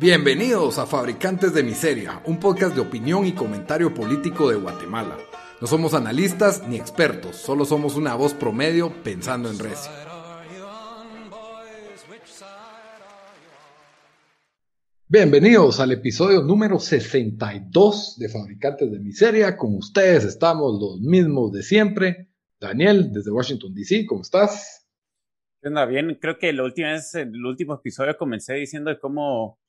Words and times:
Bienvenidos 0.00 0.78
a 0.78 0.86
Fabricantes 0.86 1.52
de 1.52 1.62
Miseria, 1.62 2.22
un 2.24 2.40
podcast 2.40 2.74
de 2.74 2.80
opinión 2.80 3.26
y 3.26 3.34
comentario 3.34 3.92
político 3.92 4.48
de 4.48 4.56
Guatemala. 4.56 5.18
No 5.60 5.66
somos 5.66 5.92
analistas 5.92 6.66
ni 6.66 6.76
expertos, 6.76 7.36
solo 7.36 7.66
somos 7.66 7.96
una 7.96 8.14
voz 8.14 8.32
promedio 8.32 8.94
pensando 9.02 9.50
en 9.50 9.58
recio. 9.58 9.92
Bienvenidos 15.06 15.80
al 15.80 15.92
episodio 15.92 16.40
número 16.40 16.78
62 16.78 18.16
de 18.18 18.28
Fabricantes 18.30 18.90
de 18.90 19.00
Miseria. 19.00 19.54
Con 19.54 19.74
ustedes 19.74 20.24
estamos 20.24 20.80
los 20.80 21.00
mismos 21.02 21.52
de 21.52 21.62
siempre. 21.62 22.30
Daniel, 22.58 23.12
desde 23.12 23.30
Washington, 23.30 23.74
D.C., 23.74 24.06
¿cómo 24.06 24.22
estás? 24.22 24.86
Anda 25.62 25.84
bien, 25.84 26.16
creo 26.18 26.38
que 26.38 26.54
la 26.54 26.62
el 26.62 27.44
último 27.44 27.74
episodio 27.74 28.16
comencé 28.16 28.54
diciendo 28.54 28.98
cómo, 28.98 29.59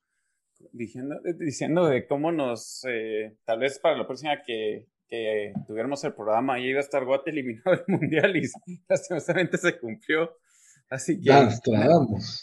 diciendo, 0.71 1.15
diciendo 1.39 1.85
de 1.87 2.05
cómo 2.07 2.31
nos, 2.31 2.85
eh, 2.87 3.35
tal 3.45 3.59
vez 3.59 3.79
para 3.79 3.97
la 3.97 4.05
próxima 4.07 4.41
que, 4.45 4.87
que 5.07 5.53
tuviéramos 5.67 6.03
el 6.03 6.13
programa, 6.13 6.57
ya 6.59 6.65
iba 6.65 6.79
a 6.79 6.83
estar 6.83 7.03
Guate 7.05 7.31
eliminado 7.31 7.71
del 7.75 7.83
Mundial 7.87 8.35
y 8.37 8.41
lastimosamente 8.87 9.57
se 9.57 9.79
cumplió. 9.79 10.37
Así 10.89 11.21
que 11.21 11.29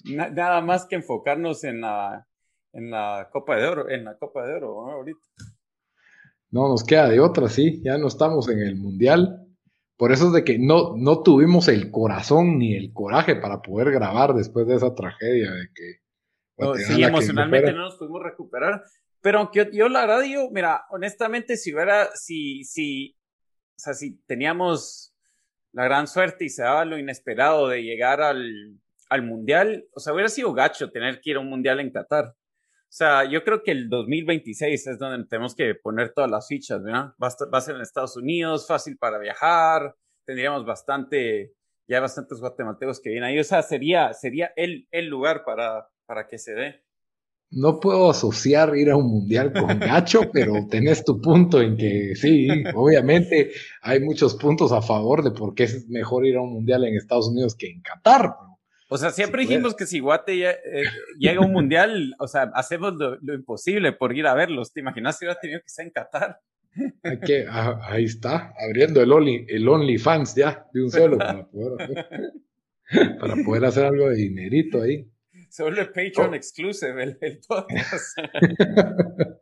na- 0.05 0.31
nada 0.31 0.61
más 0.61 0.87
que 0.87 0.97
enfocarnos 0.97 1.65
en 1.65 1.81
la, 1.83 2.27
en 2.73 2.91
la 2.91 3.29
Copa 3.31 3.57
de 3.57 3.67
Oro, 3.67 3.91
en 3.91 4.05
la 4.05 4.17
Copa 4.17 4.47
de 4.47 4.55
Oro 4.55 4.87
¿no? 4.87 4.93
ahorita. 4.93 5.21
No 6.51 6.69
nos 6.69 6.83
queda 6.83 7.09
de 7.11 7.21
otra, 7.21 7.49
sí, 7.49 7.83
ya 7.85 7.99
no 7.99 8.09
estamos 8.09 8.49
en 8.49 8.61
el 8.61 8.77
mundial. 8.77 9.45
Por 9.99 10.13
eso 10.13 10.29
es 10.29 10.33
de 10.33 10.45
que 10.45 10.59
no, 10.59 10.97
no 10.97 11.23
tuvimos 11.23 11.69
el 11.69 11.91
corazón 11.91 12.59
ni 12.59 12.75
el 12.75 12.93
coraje 12.93 13.37
para 13.37 13.61
poder 13.61 13.91
grabar 13.91 14.33
después 14.33 14.67
de 14.67 14.77
esa 14.77 14.95
tragedia 14.95 15.51
de 15.51 15.69
que 15.75 15.97
No, 16.59 16.75
sí, 16.75 16.93
emocionalmente 17.09 17.67
no 17.77 17.83
nos 17.85 17.97
pudimos 17.97 18.23
recuperar. 18.23 18.83
Pero 19.21 19.39
aunque 19.39 19.59
yo, 19.65 19.71
yo 19.73 19.89
la 19.89 20.01
verdad 20.03 20.21
digo, 20.23 20.49
mira, 20.51 20.85
honestamente, 20.91 21.57
si 21.57 21.75
hubiera, 21.75 22.09
si, 22.15 22.65
si, 22.65 23.17
o 23.77 23.79
sea, 23.79 23.95
si 23.95 24.17
teníamos 24.27 25.15
la 25.73 25.85
gran 25.85 26.07
suerte 26.07 26.45
y 26.45 26.49
se 26.49 26.63
daba 26.63 26.85
lo 26.85 26.99
inesperado 26.99 27.69
de 27.69 27.83
llegar 27.83 28.21
al, 28.21 28.79
al 29.11 29.23
mundial, 29.23 29.87
o 29.93 30.01
sea, 30.01 30.13
hubiera 30.13 30.29
sido 30.29 30.53
gacho 30.53 30.91
tener 30.91 31.21
que 31.21 31.31
ir 31.31 31.37
a 31.37 31.41
un 31.41 31.49
mundial 31.51 31.81
en 31.81 31.91
Qatar. 31.91 32.27
O 32.27 32.91
sea, 32.91 33.25
yo 33.25 33.45
creo 33.45 33.63
que 33.63 33.71
el 33.73 33.89
2026 33.91 34.87
es 34.87 34.99
donde 34.99 35.27
tenemos 35.29 35.55
que 35.55 35.75
poner 35.75 36.13
todas 36.15 36.31
las 36.31 36.49
fichas, 36.49 36.83
¿verdad? 36.83 37.13
Va 37.23 37.27
a, 37.27 37.31
estar- 37.31 37.53
va 37.53 37.59
a 37.59 37.61
ser 37.61 37.75
en 37.77 37.83
Estados 37.83 38.17
Unidos, 38.17 38.67
fácil 38.67 38.97
para 38.97 39.19
viajar, 39.19 39.95
tendríamos 40.25 40.65
bastante, 40.65 41.53
ya 41.87 41.97
hay 41.97 42.01
bastantes 42.03 42.41
guatemaltecos 42.41 43.01
que 43.01 43.11
vienen 43.11 43.29
ahí, 43.29 43.39
o 43.39 43.45
sea, 43.45 43.63
sería, 43.63 44.15
sería 44.15 44.53
el, 44.57 44.89
el 44.91 45.07
lugar 45.07 45.45
para, 45.45 45.87
para 46.09 46.27
que 46.27 46.39
se 46.39 46.55
dé. 46.55 46.83
No 47.51 47.81
puedo 47.81 48.11
asociar 48.11 48.75
ir 48.77 48.91
a 48.91 48.97
un 48.97 49.09
mundial 49.09 49.53
con 49.53 49.79
gacho, 49.79 50.23
pero 50.33 50.67
tenés 50.69 51.05
tu 51.05 51.21
punto 51.21 51.61
en 51.61 51.77
que 51.77 52.15
sí, 52.17 52.49
obviamente 52.75 53.53
hay 53.83 54.01
muchos 54.01 54.35
puntos 54.35 54.73
a 54.73 54.81
favor 54.83 55.23
de 55.23 55.31
por 55.31 55.55
qué 55.55 55.65
es 55.65 55.87
mejor 55.89 56.27
ir 56.27 56.37
a 56.37 56.41
un 56.41 56.55
mundial 56.55 56.85
en 56.85 56.97
Estados 56.97 57.29
Unidos 57.29 57.55
que 57.55 57.71
en 57.71 57.83
Qatar. 57.83 58.35
O 58.91 58.97
sea, 58.97 59.11
siempre 59.11 59.43
dijimos 59.43 59.77
que 59.77 59.85
si 59.85 60.01
Guate 60.01 60.39
ya, 60.39 60.51
eh, 60.51 60.85
llega 61.19 61.43
a 61.43 61.45
un 61.45 61.53
mundial, 61.53 62.15
o 62.19 62.27
sea, 62.27 62.51
hacemos 62.55 62.95
lo, 62.95 63.19
lo 63.21 63.35
imposible 63.35 63.93
por 63.93 64.17
ir 64.17 64.27
a 64.27 64.33
verlos. 64.35 64.73
¿Te 64.73 64.81
imaginas 64.81 65.19
si 65.19 65.27
hubiera 65.27 65.39
tenido 65.39 65.61
que 65.61 65.69
ser 65.69 65.87
en 65.87 65.93
Qatar? 65.93 66.41
Hay 67.03 67.21
que, 67.21 67.45
ah, 67.49 67.81
ahí 67.83 68.05
está, 68.05 68.55
abriendo 68.59 69.03
el 69.03 69.13
Only, 69.13 69.45
el 69.49 69.69
OnlyFans 69.69 70.35
ya, 70.35 70.67
de 70.73 70.83
un 70.83 70.91
solo, 70.91 71.19
para 71.19 71.47
poder, 71.47 71.83
hacer, 71.83 72.07
para 73.21 73.37
poder 73.45 73.65
hacer 73.67 73.85
algo 73.85 74.09
de 74.09 74.17
dinerito 74.17 74.81
ahí. 74.81 75.07
Se 75.51 75.63
vuelve 75.63 75.87
Patreon 75.87 76.31
Oh. 76.33 76.35
exclusive 76.35 77.03
el, 77.03 77.19
el 77.21 77.41
podcast. 77.47 78.19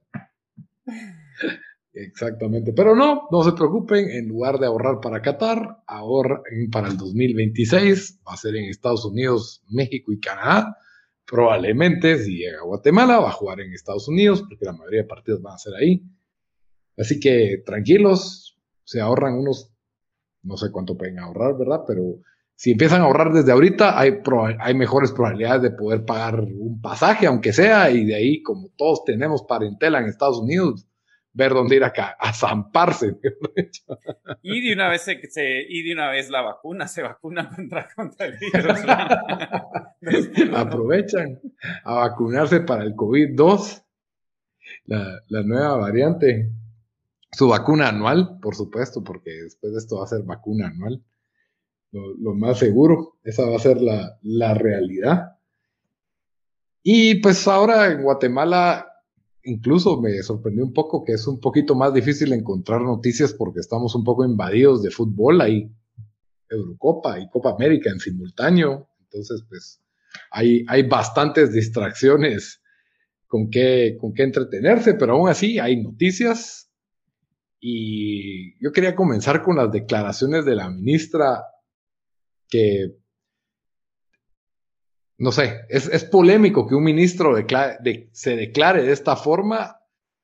Exactamente, 1.93 2.75
pero 2.75 2.94
no, 2.94 3.27
no 3.31 3.43
se 3.43 3.53
preocupen, 3.53 4.11
en 4.11 4.28
lugar 4.28 4.59
de 4.59 4.67
ahorrar 4.67 5.00
para 5.00 5.22
Qatar, 5.22 5.78
ahorren 5.87 6.69
para 6.71 6.89
el 6.89 6.97
2026, 6.99 8.21
va 8.28 8.34
a 8.34 8.37
ser 8.37 8.55
en 8.56 8.65
Estados 8.67 9.06
Unidos, 9.06 9.62
México 9.71 10.12
y 10.12 10.21
Canadá. 10.21 10.77
Probablemente 11.25 12.19
si 12.23 12.37
llega 12.37 12.59
a 12.61 12.65
Guatemala 12.65 13.19
va 13.19 13.31
a 13.31 13.33
jugar 13.33 13.61
en 13.61 13.73
Estados 13.73 14.09
Unidos, 14.09 14.44
porque 14.47 14.67
la 14.67 14.73
mayoría 14.75 15.03
de 15.03 15.09
partidos 15.09 15.41
van 15.41 15.55
a 15.55 15.59
ser 15.59 15.75
ahí. 15.75 16.03
Así 16.99 17.19
que 17.19 17.62
tranquilos, 17.65 18.59
se 18.84 19.00
ahorran 19.00 19.34
unos, 19.38 19.73
no 20.43 20.56
sé 20.59 20.71
cuánto 20.71 20.99
pueden 20.99 21.19
ahorrar, 21.19 21.56
¿verdad? 21.56 21.81
Pero 21.87 22.21
si 22.59 22.72
empiezan 22.72 23.03
a 23.03 23.05
ahorrar 23.05 23.33
desde 23.33 23.53
ahorita, 23.53 23.99
hay, 23.99 24.19
hay 24.61 24.75
mejores 24.75 25.12
probabilidades 25.12 25.62
de 25.62 25.71
poder 25.71 26.05
pagar 26.05 26.41
un 26.41 26.81
pasaje, 26.81 27.27
aunque 27.27 27.53
sea, 27.53 27.91
y 27.91 28.05
de 28.06 28.15
ahí, 28.15 28.43
como 28.43 28.71
todos 28.77 29.05
tenemos 29.05 29.43
parentela 29.44 29.99
en 30.00 30.06
Estados 30.06 30.39
Unidos, 30.41 30.87
ver 31.34 31.53
dónde 31.53 31.77
ir 31.77 31.84
acá, 31.84 32.17
a 32.19 32.33
zamparse. 32.33 33.19
Y 34.43 34.67
de 34.67 34.72
una 34.72 34.89
vez 34.89 35.03
se, 35.03 35.21
se- 35.28 35.67
y 35.69 35.83
de 35.83 35.93
una 35.93 36.11
vez 36.11 36.31
la 36.31 36.41
vacuna, 36.41 36.89
se 36.89 37.03
vacuna 37.03 37.50
contra, 37.55 37.89
contra 37.94 38.25
el 38.27 38.39
virus. 38.39 38.78
Aprovechan 40.55 41.38
a 41.84 41.94
vacunarse 41.97 42.61
para 42.61 42.84
el 42.84 42.94
COVID-2, 42.94 43.84
la, 44.87 45.21
la 45.28 45.43
nueva 45.43 45.77
variante. 45.77 46.50
Su 47.33 47.49
vacuna 47.49 47.88
anual, 47.88 48.38
por 48.41 48.55
supuesto, 48.55 49.03
porque 49.05 49.31
después 49.31 49.73
de 49.75 49.78
esto 49.78 49.99
va 49.99 50.05
a 50.05 50.09
ser 50.09 50.23
vacuna 50.23 50.69
anual. 50.69 51.03
Lo, 52.18 52.34
más 52.34 52.58
seguro, 52.58 53.18
esa 53.24 53.48
va 53.48 53.56
a 53.56 53.60
ser 53.60 53.80
la, 53.80 54.18
la 54.22 54.54
realidad. 54.54 55.36
Y 56.82 57.16
pues 57.16 57.46
ahora 57.48 57.90
en 57.90 58.02
Guatemala, 58.02 58.86
incluso 59.44 60.00
me 60.00 60.22
sorprendió 60.22 60.64
un 60.64 60.72
poco 60.72 61.04
que 61.04 61.12
es 61.12 61.26
un 61.26 61.40
poquito 61.40 61.74
más 61.74 61.92
difícil 61.92 62.32
encontrar 62.32 62.80
noticias 62.82 63.32
porque 63.32 63.60
estamos 63.60 63.94
un 63.94 64.04
poco 64.04 64.24
invadidos 64.24 64.82
de 64.82 64.90
fútbol. 64.90 65.40
Hay 65.40 65.70
Eurocopa 66.48 67.18
y 67.18 67.28
Copa 67.28 67.50
América 67.50 67.90
en 67.90 67.98
simultáneo. 67.98 68.88
Entonces, 69.00 69.44
pues 69.48 69.82
hay, 70.30 70.64
hay 70.68 70.82
bastantes 70.82 71.52
distracciones 71.52 72.62
con 73.26 73.50
qué, 73.50 73.96
con 74.00 74.12
qué 74.14 74.22
entretenerse, 74.22 74.94
pero 74.94 75.14
aún 75.14 75.28
así 75.28 75.58
hay 75.58 75.82
noticias. 75.82 76.70
Y 77.58 78.62
yo 78.62 78.70
quería 78.72 78.94
comenzar 78.94 79.42
con 79.42 79.56
las 79.56 79.72
declaraciones 79.72 80.44
de 80.44 80.54
la 80.54 80.70
ministra 80.70 81.42
que, 82.48 82.96
no 85.18 85.32
sé, 85.32 85.60
es, 85.68 86.04
polémico 86.04 86.66
que 86.66 86.74
un 86.74 86.84
ministro 86.84 87.34
se 88.12 88.36
declare 88.36 88.82
de 88.82 88.92
esta 88.92 89.16
forma, 89.16 89.80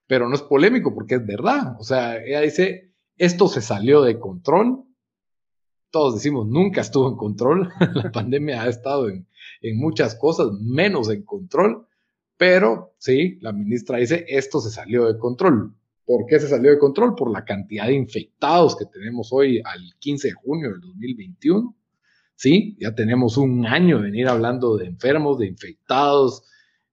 pero 0.06 0.28
no 0.28 0.34
es 0.34 0.42
polémico 0.42 0.94
porque 0.94 1.16
es 1.16 1.26
verdad. 1.26 1.76
O 1.78 1.84
sea, 1.84 2.22
ella 2.22 2.40
dice, 2.40 2.92
esto 3.16 3.48
se 3.48 3.60
salió 3.62 4.02
de 4.02 4.18
control. 4.18 4.84
Todos 5.90 6.14
decimos, 6.14 6.46
nunca 6.46 6.80
estuvo 6.80 7.08
en 7.08 7.16
control. 7.16 7.70
la 7.94 8.12
pandemia 8.12 8.62
ha 8.62 8.68
estado 8.68 9.08
en, 9.08 9.26
en 9.60 9.78
muchas 9.78 10.14
cosas, 10.14 10.48
menos 10.60 11.08
en 11.10 11.22
control. 11.22 11.86
Pero 12.36 12.94
sí, 12.98 13.38
la 13.40 13.52
ministra 13.52 13.98
dice, 13.98 14.24
esto 14.28 14.60
se 14.60 14.70
salió 14.70 15.06
de 15.06 15.18
control. 15.18 15.74
¿Por 16.04 16.26
qué 16.26 16.40
se 16.40 16.48
salió 16.48 16.72
de 16.72 16.78
control? 16.78 17.14
Por 17.14 17.30
la 17.30 17.44
cantidad 17.44 17.86
de 17.86 17.94
infectados 17.94 18.76
que 18.76 18.86
tenemos 18.86 19.32
hoy 19.32 19.62
al 19.64 19.94
15 19.98 20.28
de 20.28 20.34
junio 20.34 20.70
del 20.72 20.80
2021. 20.80 21.74
Sí, 22.42 22.76
ya 22.80 22.92
tenemos 22.92 23.36
un 23.36 23.66
año 23.66 23.98
de 23.98 24.02
venir 24.10 24.26
hablando 24.26 24.76
de 24.76 24.86
enfermos, 24.86 25.38
de 25.38 25.46
infectados, 25.46 26.42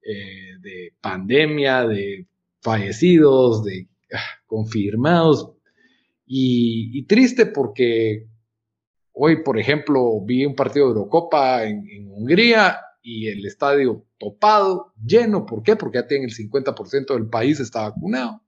eh, 0.04 0.60
de 0.62 0.94
pandemia, 1.02 1.88
de 1.88 2.28
fallecidos, 2.62 3.64
de 3.64 3.90
ah, 4.14 4.44
confirmados. 4.46 5.50
Y, 6.28 7.04
triste 7.08 7.48
porque 7.48 8.28
hoy, 9.12 9.42
por 9.42 9.58
ejemplo, 9.58 10.22
vi 10.24 10.46
un 10.46 10.54
partido 10.54 10.86
de 10.86 10.92
Eurocopa 10.92 11.64
en, 11.64 12.08
Hungría 12.12 12.82
y 13.02 13.30
el 13.30 13.44
estadio 13.44 14.06
topado, 14.20 14.94
lleno. 15.04 15.48
¿Por 15.48 15.64
qué? 15.64 15.76
Porque 15.76 15.98
ya 15.98 16.06
tienen 16.06 16.30
el 16.30 16.36
50% 16.36 17.16
del 17.16 17.28
país 17.28 17.60
está 17.60 17.90
vacunado. 17.90 18.44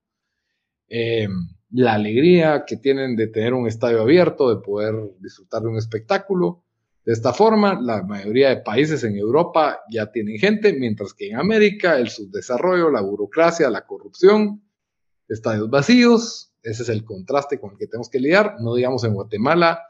Eh, 0.87 1.27
la 1.71 1.95
alegría 1.95 2.63
que 2.67 2.77
tienen 2.77 3.15
de 3.15 3.25
tener 3.25 3.55
un 3.55 3.65
estadio 3.67 4.01
abierto, 4.01 4.53
de 4.55 4.61
poder 4.61 4.93
disfrutar 5.19 5.63
de 5.63 5.69
un 5.69 5.77
espectáculo. 5.77 6.63
De 7.03 7.13
esta 7.13 7.33
forma, 7.33 7.81
la 7.81 8.03
mayoría 8.03 8.49
de 8.49 8.57
países 8.57 9.03
en 9.03 9.17
Europa 9.17 9.79
ya 9.89 10.11
tienen 10.11 10.37
gente, 10.37 10.73
mientras 10.73 11.15
que 11.15 11.29
en 11.29 11.37
América 11.37 11.97
el 11.97 12.09
subdesarrollo, 12.09 12.91
la 12.91 13.01
burocracia, 13.01 13.71
la 13.71 13.87
corrupción, 13.87 14.61
estadios 15.27 15.69
vacíos, 15.69 16.53
ese 16.61 16.83
es 16.83 16.89
el 16.89 17.03
contraste 17.03 17.59
con 17.59 17.71
el 17.71 17.77
que 17.77 17.87
tenemos 17.87 18.09
que 18.09 18.19
lidiar. 18.19 18.57
No 18.59 18.75
digamos 18.75 19.03
en 19.03 19.15
Guatemala, 19.15 19.81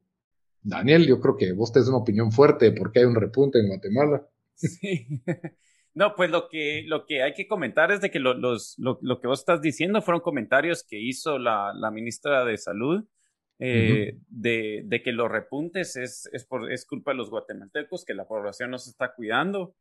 Daniel, 0.62 1.06
yo 1.06 1.20
creo 1.20 1.36
que 1.36 1.52
vos 1.52 1.72
tenés 1.72 1.88
una 1.88 1.98
opinión 1.98 2.30
fuerte 2.30 2.66
de 2.66 2.72
por 2.72 2.92
qué 2.92 3.00
hay 3.00 3.06
un 3.06 3.14
repunte 3.14 3.58
en 3.58 3.68
Guatemala. 3.68 4.26
Sí. 4.54 5.06
No, 5.92 6.14
pues 6.14 6.30
lo 6.30 6.48
que, 6.48 6.84
lo 6.86 7.04
que 7.04 7.20
hay 7.20 7.34
que 7.34 7.48
comentar 7.48 7.90
es 7.90 8.00
de 8.00 8.12
que 8.12 8.20
lo, 8.20 8.32
los, 8.34 8.76
lo, 8.78 9.20
que 9.20 9.26
vos 9.26 9.40
estás 9.40 9.60
diciendo 9.60 10.00
fueron 10.00 10.22
comentarios 10.22 10.84
que 10.84 11.00
hizo 11.00 11.36
la, 11.36 11.72
la 11.74 11.90
ministra 11.90 12.44
de 12.44 12.56
Salud 12.56 13.04
eh, 13.62 14.16
de, 14.28 15.02
que 15.04 15.12
los 15.12 15.30
repuntes 15.30 15.94
es, 15.96 16.28
es, 16.32 16.46
por, 16.46 16.72
es 16.72 16.86
culpa 16.86 17.10
de 17.10 17.18
los 17.18 17.28
guatemaltecos, 17.28 18.06
que 18.06 18.14
la 18.14 18.26
población 18.26 18.70
no 18.70 18.78
se 18.78 18.90
está 18.90 19.12
cuidando. 19.14 19.74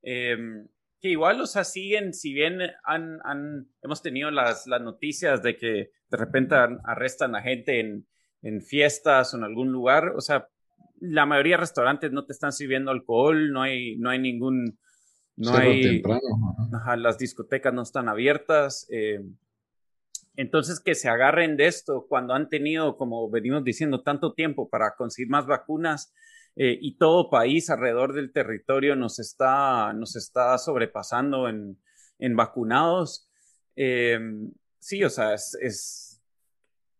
Em, 0.00 0.66
que 1.00 1.08
igual, 1.08 1.40
o 1.40 1.46
sea, 1.46 1.64
siguen, 1.64 2.12
si 2.12 2.32
bien 2.32 2.60
han, 2.84 3.20
han, 3.24 3.68
hemos 3.82 4.02
tenido 4.02 4.30
las, 4.30 4.66
las 4.66 4.80
noticias 4.80 5.42
de 5.42 5.56
que 5.56 5.90
de 6.10 6.16
repente 6.16 6.54
arrestan 6.84 7.34
a 7.34 7.42
gente 7.42 7.80
en, 7.80 8.06
en 8.42 8.62
fiestas 8.62 9.32
o 9.32 9.36
en 9.36 9.44
algún 9.44 9.70
lugar, 9.70 10.12
o 10.16 10.20
sea, 10.20 10.48
la 11.00 11.26
mayoría 11.26 11.56
de 11.56 11.60
restaurantes 11.60 12.12
no 12.12 12.24
te 12.24 12.32
están 12.32 12.52
sirviendo 12.52 12.90
alcohol, 12.90 13.52
no 13.52 13.62
hay, 13.62 13.96
no 13.98 14.10
hay 14.10 14.18
ningún, 14.18 14.78
no 15.36 15.54
hay, 15.54 15.82
temprano. 15.82 16.20
las 16.96 17.18
discotecas 17.18 17.72
no 17.72 17.82
están 17.82 18.08
abiertas. 18.08 18.86
Eh, 18.90 19.20
entonces, 20.36 20.80
que 20.80 20.94
se 20.94 21.08
agarren 21.08 21.56
de 21.56 21.66
esto 21.66 22.06
cuando 22.08 22.34
han 22.34 22.48
tenido, 22.48 22.96
como 22.96 23.28
venimos 23.30 23.64
diciendo, 23.64 24.02
tanto 24.02 24.34
tiempo 24.34 24.68
para 24.68 24.94
conseguir 24.96 25.30
más 25.30 25.46
vacunas 25.46 26.12
eh, 26.60 26.76
y 26.80 26.98
todo 26.98 27.30
país 27.30 27.70
alrededor 27.70 28.12
del 28.12 28.32
territorio 28.32 28.96
nos 28.96 29.20
está, 29.20 29.92
nos 29.92 30.16
está 30.16 30.58
sobrepasando 30.58 31.48
en, 31.48 31.78
en 32.18 32.34
vacunados. 32.34 33.30
Eh, 33.76 34.18
sí, 34.80 35.04
o 35.04 35.08
sea, 35.08 35.34
es, 35.34 36.20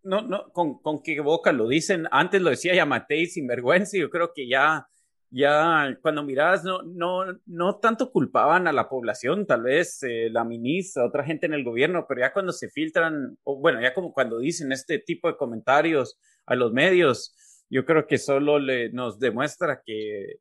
no, 0.05 0.23
no, 0.23 0.53
con, 0.53 0.79
con 0.79 1.03
qué 1.03 1.21
boca 1.21 1.51
lo 1.51 1.67
dicen. 1.67 2.07
Antes 2.13 2.41
lo 2.41 2.51
decía 2.51 2.77
Yamatei 2.77 3.27
sin 3.27 3.49
vergüenza 3.49 3.97
y 3.97 4.01
yo 4.01 4.11
creo 4.11 4.33
que 4.33 4.49
ya 4.49 4.89
ya 5.31 5.99
cuando 6.01 6.23
mirabas, 6.23 6.65
no, 6.65 6.83
no, 6.83 7.25
no 7.45 7.77
tanto 7.81 8.11
culpaban 8.11 8.67
a 8.67 8.73
la 8.73 8.89
población, 8.89 9.47
tal 9.47 9.63
vez 9.63 10.03
eh, 10.03 10.29
la 10.31 10.45
ministra, 10.45 11.05
otra 11.05 11.25
gente 11.25 11.47
en 11.47 11.53
el 11.53 11.65
gobierno, 11.65 12.07
pero 12.09 12.21
ya 12.21 12.33
cuando 12.33 12.53
se 12.53 12.71
filtran, 12.71 13.37
o 13.45 13.59
bueno, 13.59 13.81
ya 13.83 13.93
como 13.93 14.13
cuando 14.13 14.39
dicen 14.39 14.73
este 14.73 14.99
tipo 14.99 15.29
de 15.29 15.37
comentarios 15.37 16.19
a 16.47 16.55
los 16.55 16.73
medios, 16.73 17.35
yo 17.71 17.85
creo 17.85 18.07
que 18.07 18.19
solo 18.19 18.59
le, 18.59 18.91
nos 18.91 19.19
demuestra 19.19 19.83
que, 19.85 20.41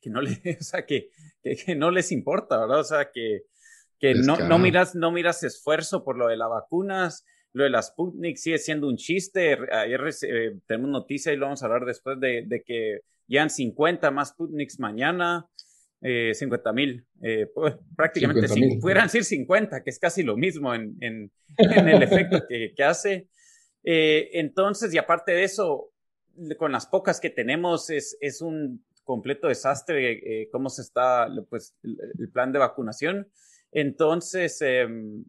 que, 0.00 0.10
no, 0.10 0.20
le, 0.20 0.30
o 0.60 0.62
sea, 0.62 0.84
que, 0.84 1.10
que, 1.42 1.74
no 1.74 1.90
les 1.90 2.12
importa, 2.12 2.58
¿verdad? 2.58 2.80
O 2.80 2.84
sea, 2.84 3.10
que, 3.12 3.42
que 3.98 4.14
no, 4.14 4.36
no, 4.36 4.58
miras, 4.58 4.94
no 4.94 5.10
miras 5.10 5.42
esfuerzo 5.42 6.04
por 6.04 6.16
lo 6.16 6.28
de 6.28 6.36
las 6.36 6.48
vacunas, 6.48 7.24
lo 7.52 7.64
de 7.64 7.70
las 7.70 7.88
Sputnik 7.88 8.36
sigue 8.36 8.58
siendo 8.58 8.86
un 8.86 8.96
chiste. 8.96 9.56
Ayer 9.72 10.00
eh, 10.22 10.58
tenemos 10.66 10.90
noticia 10.90 11.32
y 11.32 11.36
lo 11.36 11.46
vamos 11.46 11.62
a 11.62 11.66
hablar 11.66 11.86
después 11.86 12.20
de, 12.20 12.44
de 12.46 12.62
que 12.62 13.00
han 13.38 13.50
50 13.50 14.10
más 14.10 14.28
Sputniks 14.28 14.78
mañana, 14.78 15.46
eh, 16.02 16.34
50 16.34 16.72
mil, 16.72 17.06
eh, 17.22 17.48
pues, 17.54 17.74
prácticamente 17.96 18.48
si 18.48 18.76
pudieran 18.76 19.08
ser 19.08 19.24
50, 19.24 19.82
que 19.82 19.90
es 19.90 19.98
casi 19.98 20.22
lo 20.22 20.36
mismo 20.36 20.74
en, 20.74 20.96
en, 21.00 21.32
en 21.56 21.88
el 21.88 22.02
efecto 22.02 22.42
que, 22.48 22.72
que 22.76 22.84
hace. 22.84 23.28
Eh, 23.82 24.30
entonces, 24.34 24.92
y 24.92 24.98
aparte 24.98 25.32
de 25.32 25.44
eso, 25.44 25.92
con 26.58 26.72
las 26.72 26.86
pocas 26.86 27.20
que 27.20 27.30
tenemos, 27.30 27.90
es, 27.90 28.16
es 28.20 28.40
un 28.40 28.84
completo 29.04 29.48
desastre 29.48 30.42
eh, 30.42 30.48
cómo 30.50 30.68
se 30.68 30.82
está 30.82 31.28
pues, 31.48 31.74
el, 31.82 32.28
plan 32.30 32.52
de 32.52 32.58
vacunación. 32.58 33.28
Entonces, 33.72 34.60
em, 34.62 35.24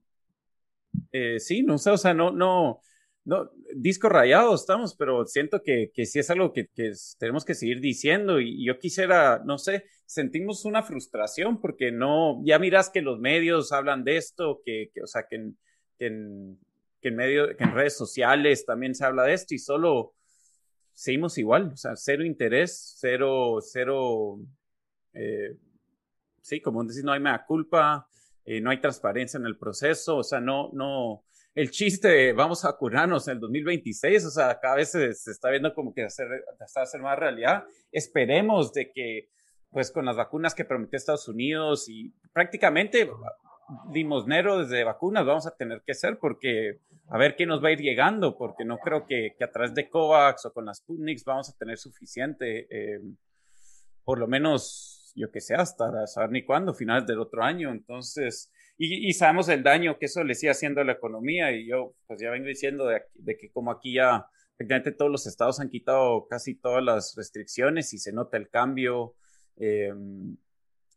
eh, 1.12 1.40
sí, 1.40 1.64
no 1.64 1.78
sé, 1.78 1.92
o 1.92 1.98
sea, 1.98 2.14
no, 2.14 2.32
no, 2.32 2.82
no, 3.26 3.52
disco 3.76 4.10
rayado 4.10 4.56
estamos, 4.56 4.96
pero 4.96 5.26
siento 5.26 5.62
que, 5.62 5.92
que 5.94 6.06
sí 6.06 6.20
es 6.20 6.30
algo 6.30 6.54
que, 6.54 6.68
que 6.68 6.92
tenemos 7.20 7.46
que 7.46 7.54
seguir 7.54 7.80
diciendo 7.82 8.40
y, 8.40 8.66
yo 8.66 8.80
quisiera, 8.80 9.44
no 9.46 9.58
sé, 9.58 9.86
sentimos 10.06 10.66
una 10.66 10.82
frustración 10.82 11.62
porque 11.62 11.92
no, 11.92 12.42
ya 12.46 12.58
miras 12.58 12.90
que 12.90 13.02
los 13.02 13.20
medios 13.20 13.72
hablan 13.72 14.04
de 14.04 14.18
esto, 14.18 14.62
que, 14.66 14.90
que 14.94 15.04
o 15.04 15.08
sea, 15.08 15.28
que 15.30 15.36
en, 15.36 15.58
que 16.00 16.08
en, 16.08 16.60
que 17.02 17.10
en, 17.10 17.16
medio, 17.16 17.56
que 17.56 17.64
en 17.64 17.74
redes 17.74 17.98
sociales 17.98 18.66
también 18.66 18.96
se 18.96 19.06
habla 19.06 19.24
de 19.24 19.34
esto 19.34 19.54
y 19.54 19.60
solo 19.60 20.14
seguimos 20.98 21.38
igual, 21.38 21.74
o 21.74 21.78
sea, 21.78 21.96
cero 21.96 22.26
interés, 22.26 22.96
cero, 22.98 23.60
cero, 23.62 24.40
eh, 25.14 25.56
sí, 26.42 26.60
como 26.60 26.84
decís, 26.84 27.04
no 27.04 27.12
hay 27.12 27.20
mea 27.20 27.46
culpa, 27.46 28.10
eh, 28.44 28.60
no 28.60 28.72
hay 28.72 28.82
transparencia 28.82 29.38
en 29.38 29.46
el 29.46 29.60
proceso, 29.60 30.18
o 30.18 30.24
sea, 30.24 30.42
no, 30.42 30.72
no, 30.74 31.24
el 31.54 31.70
chiste 31.70 32.08
de 32.08 32.34
vamos 32.34 32.66
a 32.66 32.74
curarnos 32.74 33.28
en 33.28 33.36
el 33.36 33.40
2026, 33.42 34.26
o 34.26 34.32
sea, 34.32 34.60
cada 34.60 34.78
vez 34.78 34.90
se, 34.90 35.10
está 35.10 35.52
viendo 35.52 35.72
como 35.76 35.94
que 35.94 36.04
hacer, 36.04 36.28
está 36.66 36.82
hacer 36.82 37.02
más 37.02 37.20
realidad. 37.20 37.64
Esperemos 37.92 38.74
de 38.74 38.92
que, 38.92 39.30
pues 39.70 39.92
con 39.92 40.06
las 40.06 40.16
vacunas 40.16 40.56
que 40.56 40.66
prometió 40.66 40.98
Estados 40.98 41.28
Unidos 41.28 41.90
y 41.90 42.12
prácticamente 42.34 43.08
limosnero 43.92 44.60
desde 44.60 44.84
vacunas 44.84 45.26
vamos 45.26 45.48
a 45.48 45.56
tener 45.56 45.82
que 45.86 45.94
ser 45.94 46.18
porque 46.20 46.80
a 47.10 47.18
ver 47.18 47.36
qué 47.36 47.46
nos 47.46 47.64
va 47.64 47.70
a 47.70 47.72
ir 47.72 47.80
llegando, 47.80 48.38
porque 48.38 48.66
no 48.66 48.78
creo 48.78 49.06
que, 49.06 49.36
que 49.38 49.44
a 49.44 49.52
través 49.52 49.74
de 49.74 49.90
COVAX 49.90 50.46
o 50.46 50.54
con 50.54 50.66
las 50.66 50.78
Sputniks 50.80 51.24
vamos 51.24 51.50
a 51.50 51.58
tener 51.58 51.78
suficiente, 51.78 52.68
eh, 52.70 53.00
por 54.04 54.20
lo 54.20 54.28
menos, 54.28 55.14
yo 55.16 55.32
que 55.32 55.40
sé, 55.40 55.56
hasta 55.56 56.06
saber 56.08 56.32
ni 56.32 56.44
cuándo, 56.44 56.74
finales 56.74 57.08
del 57.08 57.20
otro 57.20 57.44
año. 57.44 57.72
Entonces, 57.72 58.52
y, 58.78 59.12
sabemos 59.14 59.50
el 59.50 59.64
daño 59.64 59.98
que 59.98 60.06
eso 60.06 60.24
le 60.24 60.36
sigue 60.36 60.52
haciendo 60.52 60.82
a 60.82 60.84
la 60.84 60.94
economía 60.94 61.52
y 61.52 61.68
yo 61.68 61.96
pues 62.06 62.22
ya 62.22 62.30
vengo 62.30 62.48
diciendo 62.48 62.88
de, 62.88 63.38
que 63.38 63.50
como 63.52 63.72
aquí 63.72 63.94
ya 63.96 64.28
prácticamente 64.56 64.92
todos 64.92 65.12
los 65.12 65.26
estados 65.26 65.60
han 65.60 65.70
quitado 65.70 66.28
casi 66.28 66.56
todas 66.56 66.84
las 66.84 67.16
restricciones 67.16 67.94
y 67.94 67.98
se 67.98 68.12
nota 68.12 68.38
el 68.38 68.50
cambio. 68.50 69.16
Em, 69.56 70.38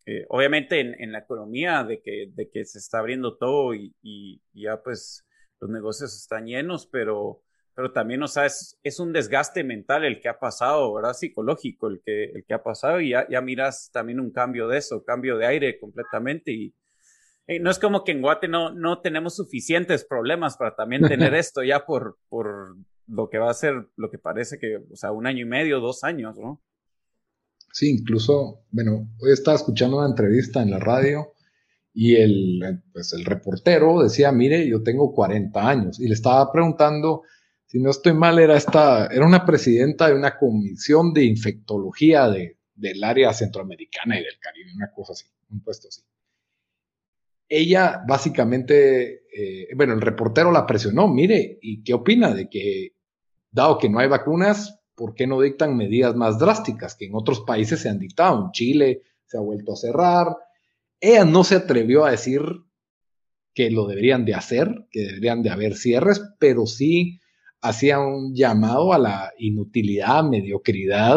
eh, 0.06 0.24
obviamente 0.28 0.80
en, 0.80 1.12
la 1.12 1.20
economía 1.20 1.84
de 1.84 2.00
que, 2.00 2.30
de 2.34 2.50
que 2.50 2.64
se 2.64 2.78
está 2.78 2.98
abriendo 2.98 3.36
todo 3.36 3.74
y, 3.74 3.94
y, 4.02 4.40
ya 4.52 4.82
pues 4.82 5.26
los 5.60 5.70
negocios 5.70 6.16
están 6.16 6.46
llenos, 6.46 6.86
pero, 6.86 7.42
pero 7.74 7.92
también, 7.92 8.22
o 8.22 8.28
sea, 8.28 8.46
es, 8.46 8.78
es, 8.82 8.98
un 8.98 9.12
desgaste 9.12 9.62
mental 9.62 10.04
el 10.04 10.20
que 10.20 10.28
ha 10.28 10.38
pasado, 10.38 10.94
¿verdad? 10.94 11.12
Psicológico 11.12 11.88
el 11.88 12.00
que, 12.04 12.24
el 12.24 12.44
que 12.44 12.54
ha 12.54 12.62
pasado 12.62 13.00
y 13.00 13.10
ya, 13.10 13.28
ya 13.28 13.40
miras 13.42 13.90
también 13.92 14.20
un 14.20 14.32
cambio 14.32 14.68
de 14.68 14.78
eso, 14.78 15.04
cambio 15.04 15.36
de 15.36 15.46
aire 15.46 15.78
completamente 15.78 16.52
y, 16.52 16.74
no 17.60 17.68
es 17.68 17.80
como 17.80 18.04
que 18.04 18.12
en 18.12 18.22
Guate 18.22 18.46
no, 18.46 18.72
no 18.72 19.00
tenemos 19.00 19.34
suficientes 19.34 20.04
problemas 20.04 20.56
para 20.56 20.76
también 20.76 21.02
tener 21.02 21.34
esto 21.34 21.64
ya 21.64 21.84
por, 21.84 22.16
por 22.28 22.76
lo 23.08 23.28
que 23.28 23.38
va 23.38 23.50
a 23.50 23.54
ser, 23.54 23.88
lo 23.96 24.08
que 24.08 24.18
parece 24.18 24.58
que, 24.58 24.76
o 24.76 24.96
sea, 24.96 25.10
un 25.10 25.26
año 25.26 25.42
y 25.42 25.48
medio, 25.48 25.80
dos 25.80 26.04
años, 26.04 26.38
¿no? 26.38 26.62
Sí, 27.72 27.90
incluso, 27.90 28.64
bueno, 28.70 29.08
hoy 29.20 29.32
estaba 29.32 29.56
escuchando 29.56 29.98
una 29.98 30.08
entrevista 30.08 30.62
en 30.62 30.70
la 30.70 30.78
radio 30.78 31.34
y 31.92 32.16
el, 32.16 32.82
pues 32.92 33.12
el 33.12 33.24
reportero 33.24 34.02
decía, 34.02 34.32
mire, 34.32 34.68
yo 34.68 34.82
tengo 34.82 35.12
40 35.14 35.68
años 35.68 36.00
y 36.00 36.08
le 36.08 36.14
estaba 36.14 36.50
preguntando, 36.52 37.22
si 37.66 37.78
no 37.78 37.90
estoy 37.90 38.14
mal, 38.14 38.38
era 38.38 38.56
esta, 38.56 39.06
era 39.06 39.24
una 39.24 39.44
presidenta 39.44 40.08
de 40.08 40.14
una 40.14 40.36
comisión 40.36 41.12
de 41.12 41.24
infectología 41.24 42.28
de, 42.28 42.58
del 42.74 43.04
área 43.04 43.32
centroamericana 43.32 44.18
y 44.18 44.24
del 44.24 44.38
Caribe, 44.40 44.72
una 44.74 44.90
cosa 44.92 45.12
así, 45.12 45.26
un 45.50 45.62
puesto 45.62 45.88
así. 45.88 46.02
Ella 47.48 48.02
básicamente, 48.06 49.24
eh, 49.32 49.68
bueno, 49.76 49.94
el 49.94 50.00
reportero 50.00 50.50
la 50.50 50.66
presionó, 50.66 51.08
mire, 51.08 51.58
¿y 51.62 51.82
qué 51.82 51.94
opina 51.94 52.34
de 52.34 52.48
que, 52.48 52.94
dado 53.50 53.78
que 53.78 53.88
no 53.88 53.98
hay 53.98 54.08
vacunas, 54.08 54.79
¿por 55.00 55.14
qué 55.14 55.26
no 55.26 55.40
dictan 55.40 55.78
medidas 55.78 56.14
más 56.14 56.38
drásticas 56.38 56.94
que 56.94 57.06
en 57.06 57.14
otros 57.14 57.40
países 57.40 57.80
se 57.80 57.88
han 57.88 57.98
dictado? 57.98 58.44
En 58.44 58.50
Chile 58.52 59.02
se 59.24 59.38
ha 59.38 59.40
vuelto 59.40 59.72
a 59.72 59.76
cerrar. 59.76 60.36
Ella 61.00 61.24
no 61.24 61.42
se 61.42 61.54
atrevió 61.54 62.04
a 62.04 62.10
decir 62.10 62.42
que 63.54 63.70
lo 63.70 63.86
deberían 63.86 64.26
de 64.26 64.34
hacer, 64.34 64.68
que 64.90 65.00
deberían 65.00 65.42
de 65.42 65.48
haber 65.48 65.74
cierres, 65.74 66.20
pero 66.38 66.66
sí 66.66 67.18
hacía 67.62 67.98
un 67.98 68.34
llamado 68.34 68.92
a 68.92 68.98
la 68.98 69.32
inutilidad, 69.38 70.22
mediocridad 70.22 71.16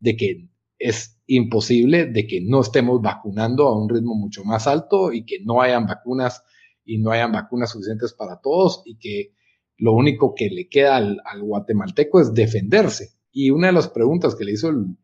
de 0.00 0.16
que 0.16 0.48
es 0.80 1.22
imposible 1.28 2.06
de 2.06 2.26
que 2.26 2.40
no 2.40 2.62
estemos 2.62 3.00
vacunando 3.00 3.68
a 3.68 3.80
un 3.80 3.88
ritmo 3.88 4.16
mucho 4.16 4.42
más 4.42 4.66
alto 4.66 5.12
y 5.12 5.24
que 5.24 5.38
no 5.44 5.62
hayan 5.62 5.86
vacunas 5.86 6.42
y 6.84 6.98
no 6.98 7.12
hayan 7.12 7.30
vacunas 7.30 7.70
suficientes 7.70 8.12
para 8.12 8.40
todos 8.40 8.82
y 8.84 8.98
que 8.98 9.34
lo 9.78 9.92
único 9.92 10.34
que 10.34 10.48
le 10.48 10.68
queda 10.68 10.96
al, 10.96 11.20
guatemalteco 11.40 12.20
es 12.20 12.32
defenderse. 12.32 13.14
Y 13.32 13.50
una 13.50 13.68
de 13.68 13.72
las 13.72 13.88
preguntas 13.88 14.34
que 14.34 14.44
le 14.44 14.52
hizo 14.52 14.68
el, 14.68 14.96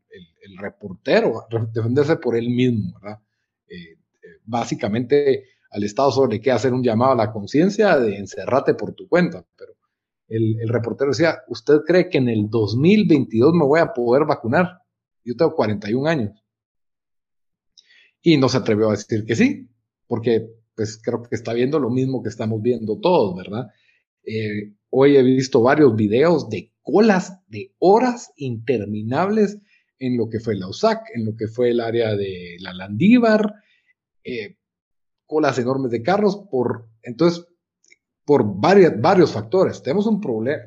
reportero, 0.59 1.47
defenderse 1.73 2.17
por 2.17 2.37
él 2.37 2.51
mismo, 2.51 2.93
¿verdad? 3.01 3.19
Eh, 3.69 3.93
eh, 3.95 4.27
básicamente 4.45 5.45
al 5.71 5.85
Estado 5.85 6.27
le 6.27 6.41
queda 6.41 6.57
hacer 6.57 6.75
un 6.75 6.83
llamado 6.83 7.13
a 7.13 7.17
la 7.17 7.33
conciencia 7.33 7.97
de 7.99 8.17
encerrate 8.17 8.75
por 8.75 8.93
tu 8.93 9.09
cuenta. 9.09 9.47
Pero 9.57 9.73
el, 10.29 10.61
el, 10.61 10.69
reportero 10.69 11.13
decía, 11.13 11.39
¿usted 11.49 11.79
cree 11.87 12.11
que 12.11 12.19
en 12.19 12.29
el 12.29 12.51
2022 12.51 13.55
me 13.55 13.65
voy 13.65 13.81
a 13.81 13.93
poder 13.93 14.27
vacunar? 14.27 14.81
Yo 15.25 15.37
tengo 15.37 15.55
41 15.55 16.09
años. 16.09 16.45
Y 18.21 18.37
no 18.37 18.49
se 18.49 18.59
atrevió 18.59 18.89
a 18.89 18.93
decir 18.93 19.25
que 19.25 19.37
sí, 19.37 19.71
porque 20.07 20.47
pues 20.75 21.01
creo 21.03 21.23
que 21.23 21.37
está 21.37 21.53
viendo 21.53 21.79
lo 21.79 21.91
mismo 21.91 22.23
que 22.23 22.29
estamos 22.29 22.61
viendo 22.61 22.99
todos, 22.99 23.37
¿verdad? 23.37 23.69
Eh, 24.25 24.75
hoy 24.91 25.17
he 25.17 25.23
visto 25.23 25.63
varios 25.63 25.95
videos 25.97 26.49
de 26.49 26.73
colas 26.83 27.41
de 27.49 27.75
horas 27.79 28.33
interminables 28.37 29.59
en 29.99 30.17
lo 30.17 30.29
que 30.29 30.41
fue 30.41 30.57
la 30.57 30.69
USAC, 30.69 31.03
en 31.15 31.27
lo 31.27 31.37
que 31.37 31.47
fue 31.47 31.71
el 31.71 31.81
área 31.81 32.17
de 32.17 32.57
la 32.61 32.73
Landívar, 32.73 33.55
eh, 34.25 34.57
colas 35.27 35.59
enormes 35.59 35.91
de 35.91 36.03
carros, 36.03 36.45
por, 36.51 36.89
entonces, 37.03 37.47
por 38.25 38.45
varios 38.61 39.33
factores. 39.33 39.83
Tenemos 39.83 40.07
un 40.07 40.21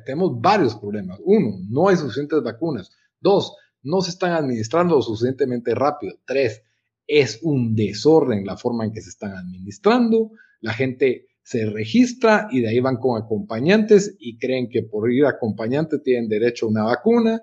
tenemos 0.04 0.40
varios 0.40 0.76
problemas. 0.76 1.18
Uno, 1.24 1.56
no 1.68 1.88
hay 1.88 1.96
suficientes 1.96 2.42
vacunas. 2.42 2.90
Dos, 3.20 3.56
no 3.82 4.00
se 4.00 4.10
están 4.10 4.32
administrando 4.32 5.00
suficientemente 5.02 5.74
rápido. 5.74 6.16
Tres, 6.24 6.62
es 7.06 7.40
un 7.42 7.74
desorden 7.74 8.46
la 8.46 8.56
forma 8.56 8.84
en 8.84 8.92
que 8.92 9.02
se 9.02 9.10
están 9.10 9.32
administrando. 9.32 10.30
La 10.60 10.72
gente 10.72 11.26
se 11.44 11.66
registra 11.66 12.48
y 12.50 12.62
de 12.62 12.68
ahí 12.68 12.80
van 12.80 12.96
con 12.96 13.22
acompañantes 13.22 14.16
y 14.18 14.38
creen 14.38 14.70
que 14.70 14.82
por 14.82 15.12
ir 15.12 15.26
acompañante 15.26 15.98
tienen 15.98 16.26
derecho 16.26 16.66
a 16.66 16.70
una 16.70 16.84
vacuna. 16.84 17.42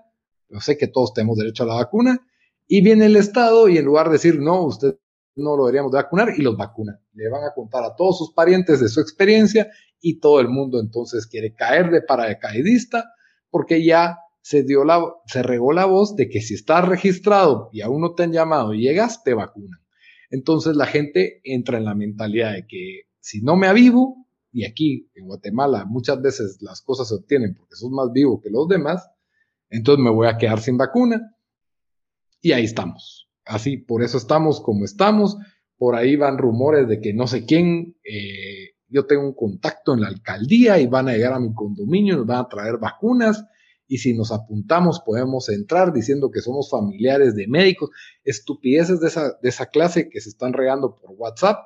Yo 0.49 0.59
sé 0.59 0.75
que 0.75 0.87
todos 0.87 1.13
tenemos 1.13 1.37
derecho 1.37 1.63
a 1.63 1.67
la 1.67 1.75
vacuna. 1.75 2.19
Y 2.67 2.81
viene 2.81 3.05
el 3.05 3.15
Estado 3.15 3.69
y 3.69 3.77
en 3.77 3.85
lugar 3.85 4.07
de 4.07 4.13
decir, 4.13 4.39
no, 4.39 4.65
usted 4.65 4.97
no 5.35 5.55
lo 5.55 5.65
deberíamos 5.65 5.91
de 5.91 5.97
vacunar 5.97 6.33
y 6.35 6.41
los 6.41 6.57
vacuna. 6.57 6.99
Le 7.13 7.29
van 7.29 7.43
a 7.43 7.53
contar 7.53 7.83
a 7.83 7.95
todos 7.95 8.17
sus 8.17 8.33
parientes 8.33 8.79
de 8.79 8.89
su 8.89 9.01
experiencia 9.01 9.69
y 10.01 10.19
todo 10.19 10.39
el 10.39 10.49
mundo 10.49 10.79
entonces 10.79 11.27
quiere 11.27 11.53
caer 11.53 11.91
de 11.91 12.01
paracaidista 12.01 13.05
porque 13.51 13.85
ya 13.85 14.17
se 14.41 14.63
dio 14.63 14.83
la, 14.83 14.99
se 15.27 15.43
regó 15.43 15.73
la 15.73 15.85
voz 15.85 16.15
de 16.15 16.27
que 16.27 16.41
si 16.41 16.55
estás 16.55 16.87
registrado 16.87 17.69
y 17.71 17.81
aún 17.81 18.01
no 18.01 18.15
te 18.15 18.23
han 18.23 18.31
llamado 18.31 18.73
y 18.73 18.81
llegas, 18.81 19.23
te 19.23 19.35
vacunan. 19.35 19.79
Entonces 20.31 20.75
la 20.75 20.87
gente 20.87 21.41
entra 21.43 21.77
en 21.77 21.85
la 21.85 21.93
mentalidad 21.93 22.53
de 22.53 22.65
que 22.65 23.10
si 23.21 23.41
no 23.41 23.55
me 23.55 23.67
avivo, 23.67 24.27
y 24.51 24.65
aquí 24.65 25.09
en 25.15 25.27
Guatemala 25.27 25.85
muchas 25.85 26.21
veces 26.21 26.57
las 26.61 26.81
cosas 26.81 27.07
se 27.07 27.15
obtienen 27.15 27.55
porque 27.55 27.75
sos 27.75 27.89
más 27.89 28.11
vivo 28.11 28.41
que 28.41 28.49
los 28.49 28.67
demás, 28.67 29.09
entonces 29.69 30.03
me 30.03 30.11
voy 30.11 30.27
a 30.27 30.37
quedar 30.37 30.59
sin 30.59 30.77
vacuna. 30.77 31.35
Y 32.41 32.51
ahí 32.51 32.65
estamos. 32.65 33.29
Así, 33.45 33.77
por 33.77 34.03
eso 34.03 34.17
estamos 34.17 34.59
como 34.59 34.83
estamos. 34.83 35.37
Por 35.77 35.95
ahí 35.95 36.15
van 36.15 36.37
rumores 36.37 36.87
de 36.87 36.99
que 36.99 37.13
no 37.13 37.27
sé 37.27 37.45
quién, 37.45 37.95
eh, 38.03 38.71
yo 38.89 39.05
tengo 39.05 39.23
un 39.23 39.33
contacto 39.33 39.93
en 39.93 40.01
la 40.01 40.09
alcaldía 40.09 40.79
y 40.79 40.87
van 40.87 41.07
a 41.07 41.13
llegar 41.13 41.33
a 41.33 41.39
mi 41.39 41.53
condominio, 41.53 42.17
nos 42.17 42.27
van 42.27 42.39
a 42.39 42.49
traer 42.49 42.77
vacunas 42.77 43.45
y 43.87 43.97
si 43.97 44.13
nos 44.13 44.31
apuntamos 44.31 45.01
podemos 45.01 45.49
entrar 45.49 45.91
diciendo 45.91 46.31
que 46.31 46.41
somos 46.41 46.69
familiares 46.69 47.35
de 47.35 47.47
médicos, 47.47 47.89
estupideces 48.23 48.99
de 48.99 49.07
esa, 49.07 49.37
de 49.41 49.49
esa 49.49 49.65
clase 49.67 50.09
que 50.09 50.21
se 50.21 50.29
están 50.29 50.53
regando 50.53 50.95
por 50.95 51.11
WhatsApp 51.11 51.59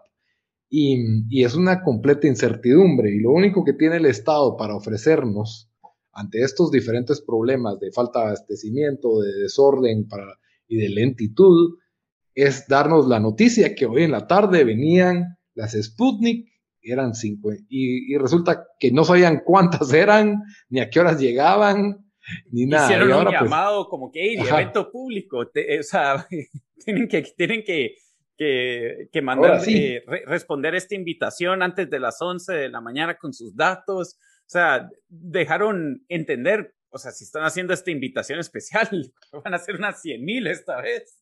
y, 0.69 1.43
es 1.43 1.55
una 1.55 1.83
completa 1.83 2.27
incertidumbre. 2.27 3.13
Y 3.13 3.19
lo 3.19 3.31
único 3.31 3.63
que 3.63 3.73
tiene 3.73 3.97
el 3.97 4.05
Estado 4.05 4.57
para 4.57 4.75
ofrecernos 4.75 5.69
ante 6.11 6.41
estos 6.41 6.71
diferentes 6.71 7.21
problemas 7.21 7.79
de 7.79 7.91
falta 7.91 8.19
de 8.19 8.25
abastecimiento, 8.27 9.19
de 9.19 9.33
desorden 9.41 10.07
para, 10.07 10.25
y 10.67 10.77
de 10.77 10.89
lentitud, 10.89 11.77
es 12.33 12.67
darnos 12.67 13.07
la 13.07 13.19
noticia 13.19 13.75
que 13.75 13.85
hoy 13.85 14.03
en 14.03 14.11
la 14.11 14.27
tarde 14.27 14.63
venían 14.63 15.37
las 15.53 15.73
Sputnik, 15.73 16.47
eran 16.81 17.15
cinco, 17.15 17.51
y, 17.67 18.15
resulta 18.17 18.67
que 18.79 18.91
no 18.91 19.03
sabían 19.05 19.41
cuántas 19.43 19.91
eran, 19.91 20.43
ni 20.69 20.79
a 20.79 20.89
qué 20.89 20.99
horas 20.99 21.19
llegaban, 21.19 22.05
ni 22.51 22.65
nada. 22.65 22.85
Hicieron 22.85 23.11
un 23.11 23.23
pues, 23.23 23.41
llamado 23.41 23.87
como 23.87 24.11
que, 24.11 24.19
hey, 24.21 24.37
evento 24.47 24.91
público, 24.91 25.39
o 25.39 25.83
sea, 25.83 26.27
tienen 26.85 27.07
que, 27.07 27.23
tienen 27.35 27.63
que 27.63 27.95
que, 28.37 29.09
que 29.11 29.21
mandar, 29.21 29.61
eh, 29.67 30.03
responder 30.25 30.75
esta 30.75 30.95
invitación 30.95 31.61
antes 31.63 31.89
de 31.89 31.99
las 31.99 32.21
11 32.21 32.53
de 32.53 32.69
la 32.69 32.81
mañana 32.81 33.17
con 33.17 33.33
sus 33.33 33.55
datos. 33.55 34.17
O 34.41 34.49
sea, 34.49 34.89
dejaron 35.07 36.05
entender, 36.09 36.75
o 36.89 36.97
sea, 36.97 37.11
si 37.11 37.23
están 37.23 37.43
haciendo 37.43 37.73
esta 37.73 37.91
invitación 37.91 38.39
especial, 38.39 38.89
van 39.43 39.53
a 39.53 39.59
ser 39.59 39.75
unas 39.75 40.01
100 40.01 40.23
mil 40.23 40.47
esta 40.47 40.81
vez. 40.81 41.17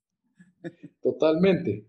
Totalmente. 1.02 1.88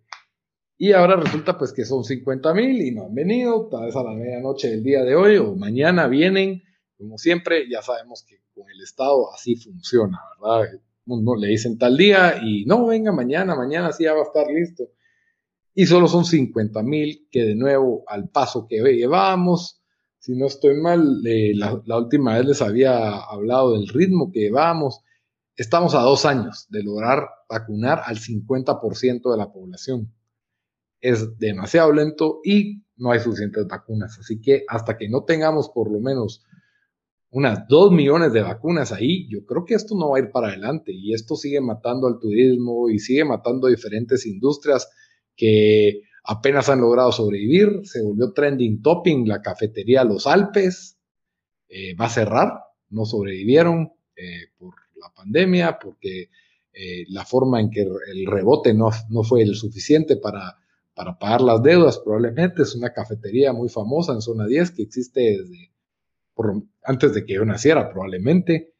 Y 0.76 0.92
ahora 0.92 1.16
resulta 1.16 1.56
pues 1.56 1.72
que 1.72 1.84
son 1.84 2.04
50 2.04 2.52
mil 2.52 2.82
y 2.82 2.90
no 2.90 3.06
han 3.06 3.14
venido, 3.14 3.68
tal 3.68 3.86
vez 3.86 3.96
a 3.96 4.02
la 4.02 4.12
medianoche 4.12 4.70
del 4.70 4.82
día 4.82 5.04
de 5.04 5.14
hoy 5.14 5.36
o 5.36 5.54
mañana 5.54 6.08
vienen, 6.08 6.62
como 6.98 7.16
siempre, 7.16 7.68
ya 7.70 7.80
sabemos 7.80 8.24
que 8.28 8.40
con 8.52 8.68
el 8.68 8.80
Estado 8.80 9.32
así 9.32 9.54
funciona, 9.56 10.20
¿verdad? 10.40 10.80
Uno 11.06 11.36
le 11.36 11.48
dicen 11.48 11.78
tal 11.78 11.96
día 11.96 12.40
y 12.42 12.64
no, 12.64 12.86
venga 12.86 13.12
mañana, 13.12 13.54
mañana 13.54 13.92
sí 13.92 14.04
ya 14.04 14.14
va 14.14 14.20
a 14.20 14.24
estar 14.24 14.48
listo 14.48 14.88
y 15.74 15.86
solo 15.86 16.06
son 16.06 16.24
50 16.24 16.82
mil 16.82 17.26
que 17.30 17.42
de 17.42 17.54
nuevo 17.56 18.04
al 18.06 18.28
paso 18.28 18.66
que 18.68 18.76
llevamos, 18.76 19.82
si 20.24 20.34
no 20.34 20.46
estoy 20.46 20.80
mal, 20.80 21.20
eh, 21.26 21.52
la, 21.54 21.98
última 21.98 22.38
vez 22.38 22.46
les 22.46 22.62
había 22.62 23.16
hablado 23.18 23.72
del 23.72 23.88
ritmo 23.88 24.30
que 24.32 24.40
llevamos, 24.40 25.00
estamos 25.56 25.94
a 25.94 26.00
dos 26.00 26.24
años 26.24 26.66
de 26.70 26.82
lograr 26.82 27.28
vacunar 27.48 28.00
al 28.06 28.16
50% 28.16 29.30
de 29.30 29.36
la 29.36 29.52
población. 29.52 30.14
Es 31.00 31.38
demasiado 31.38 31.92
lento 31.92 32.40
y 32.42 32.84
no 32.96 33.10
hay 33.10 33.20
suficientes 33.20 33.66
vacunas. 33.66 34.18
Así 34.18 34.40
que 34.40 34.64
hasta 34.66 34.96
que 34.96 35.10
no 35.10 35.24
tengamos 35.24 35.68
por 35.68 35.92
lo 35.92 36.00
menos 36.00 36.42
unas 37.30 37.68
dos 37.68 37.92
millones 37.92 38.32
de 38.32 38.40
vacunas 38.40 38.92
ahí, 38.92 39.28
yo 39.28 39.44
creo 39.44 39.66
que 39.66 39.74
esto 39.74 39.94
no 39.94 40.10
va 40.10 40.16
a 40.16 40.20
ir 40.20 40.30
para 40.30 40.48
adelante 40.48 40.92
y 40.94 41.12
esto 41.12 41.36
sigue 41.36 41.60
matando 41.60 42.06
al 42.06 42.18
turismo 42.18 42.88
y 42.88 42.98
sigue 42.98 43.26
matando 43.26 43.68
diferentes 43.68 44.24
industrias 44.24 44.88
que 45.36 46.02
apenas 46.24 46.68
han 46.68 46.80
logrado 46.80 47.12
sobrevivir. 47.12 47.80
Se 47.84 48.02
volvió 48.02 48.32
trending 48.32 48.82
topping 48.82 49.28
la 49.28 49.42
cafetería 49.42 50.04
Los 50.04 50.26
Alpes. 50.26 50.96
Eh, 51.68 51.94
va 51.94 52.06
a 52.06 52.10
cerrar. 52.10 52.52
No 52.90 53.04
sobrevivieron 53.04 53.92
eh, 54.16 54.48
por 54.58 54.74
la 54.96 55.12
pandemia, 55.14 55.78
porque 55.80 56.30
eh, 56.72 57.04
la 57.08 57.24
forma 57.24 57.60
en 57.60 57.70
que 57.70 57.82
el 57.82 58.26
rebote 58.26 58.74
no, 58.74 58.90
no 59.10 59.22
fue 59.22 59.42
el 59.42 59.54
suficiente 59.54 60.16
para, 60.16 60.56
para 60.94 61.18
pagar 61.18 61.42
las 61.42 61.62
deudas. 61.62 61.98
Probablemente 61.98 62.62
es 62.62 62.74
una 62.74 62.92
cafetería 62.92 63.52
muy 63.52 63.68
famosa 63.68 64.12
en 64.12 64.22
zona 64.22 64.46
10 64.46 64.70
que 64.72 64.82
existe 64.82 65.20
desde 65.20 65.70
antes 66.82 67.14
de 67.14 67.24
que 67.24 67.34
yo 67.34 67.44
naciera, 67.44 67.88
probablemente. 67.92 68.72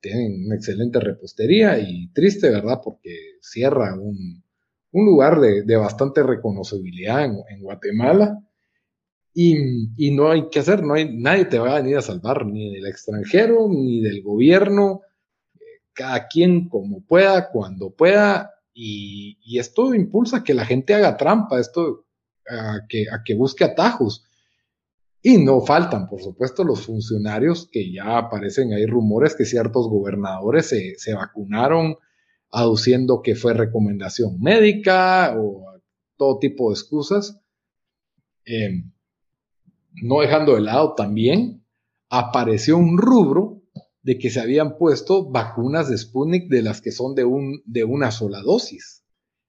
tienen 0.00 0.46
una 0.46 0.54
excelente 0.54 1.00
repostería 1.00 1.78
y 1.78 2.08
triste, 2.12 2.50
¿verdad? 2.50 2.80
Porque 2.82 3.16
cierra 3.40 3.94
un, 4.00 4.41
un 4.92 5.06
lugar 5.06 5.40
de, 5.40 5.76
bastante 5.76 6.22
reconocibilidad 6.22 7.24
en, 7.24 7.60
Guatemala. 7.60 8.38
Y, 9.34 10.10
no 10.12 10.30
hay 10.30 10.48
que 10.50 10.58
hacer, 10.60 10.82
no 10.82 10.94
hay, 10.94 11.16
nadie 11.16 11.46
te 11.46 11.58
va 11.58 11.72
a 11.72 11.80
venir 11.80 11.96
a 11.96 12.02
salvar, 12.02 12.46
ni 12.46 12.74
del 12.74 12.86
extranjero, 12.86 13.68
ni 13.68 14.00
del 14.02 14.22
gobierno. 14.22 15.00
cada 15.94 16.28
quien 16.28 16.68
como 16.68 17.04
pueda, 17.04 17.50
cuando 17.50 17.90
pueda, 17.90 18.52
y, 18.74 19.58
esto 19.58 19.94
impulsa 19.94 20.38
a 20.38 20.44
que 20.44 20.54
la 20.54 20.64
gente 20.64 20.94
haga 20.94 21.16
trampa, 21.16 21.60
esto 21.60 22.06
a 22.48 22.80
que, 22.88 23.06
a 23.10 23.22
que 23.24 23.34
busque 23.34 23.64
atajos. 23.64 24.24
Y 25.24 25.38
no 25.38 25.60
faltan, 25.60 26.08
por 26.08 26.20
supuesto, 26.20 26.64
los 26.64 26.84
funcionarios 26.84 27.68
que 27.70 27.92
ya 27.92 28.18
aparecen, 28.18 28.72
hay 28.72 28.86
rumores 28.86 29.36
que 29.36 29.44
ciertos 29.44 29.88
gobernadores 29.88 30.68
se, 30.68 31.14
vacunaron 31.14 31.96
aduciendo 32.52 33.22
que 33.22 33.34
fue 33.34 33.54
recomendación 33.54 34.40
médica 34.40 35.34
o 35.36 35.80
todo 36.16 36.38
tipo 36.38 36.68
de 36.68 36.74
excusas. 36.74 37.40
Em, 38.44 38.92
no 39.94 40.20
dejando 40.20 40.54
de 40.54 40.60
lado 40.60 40.94
también, 40.94 41.64
apareció 42.08 42.76
un 42.76 42.98
rubro 42.98 43.62
de 44.02 44.18
que 44.18 44.30
se 44.30 44.40
habían 44.40 44.76
puesto 44.76 45.30
vacunas 45.30 45.88
de 45.88 45.96
Sputnik 45.96 46.48
de 46.48 46.62
las 46.62 46.80
que 46.80 46.92
son 46.92 47.14
de, 47.14 47.24
un, 47.24 47.62
de 47.64 47.84
una 47.84 48.10
sola 48.10 48.42
dosis. 48.42 49.02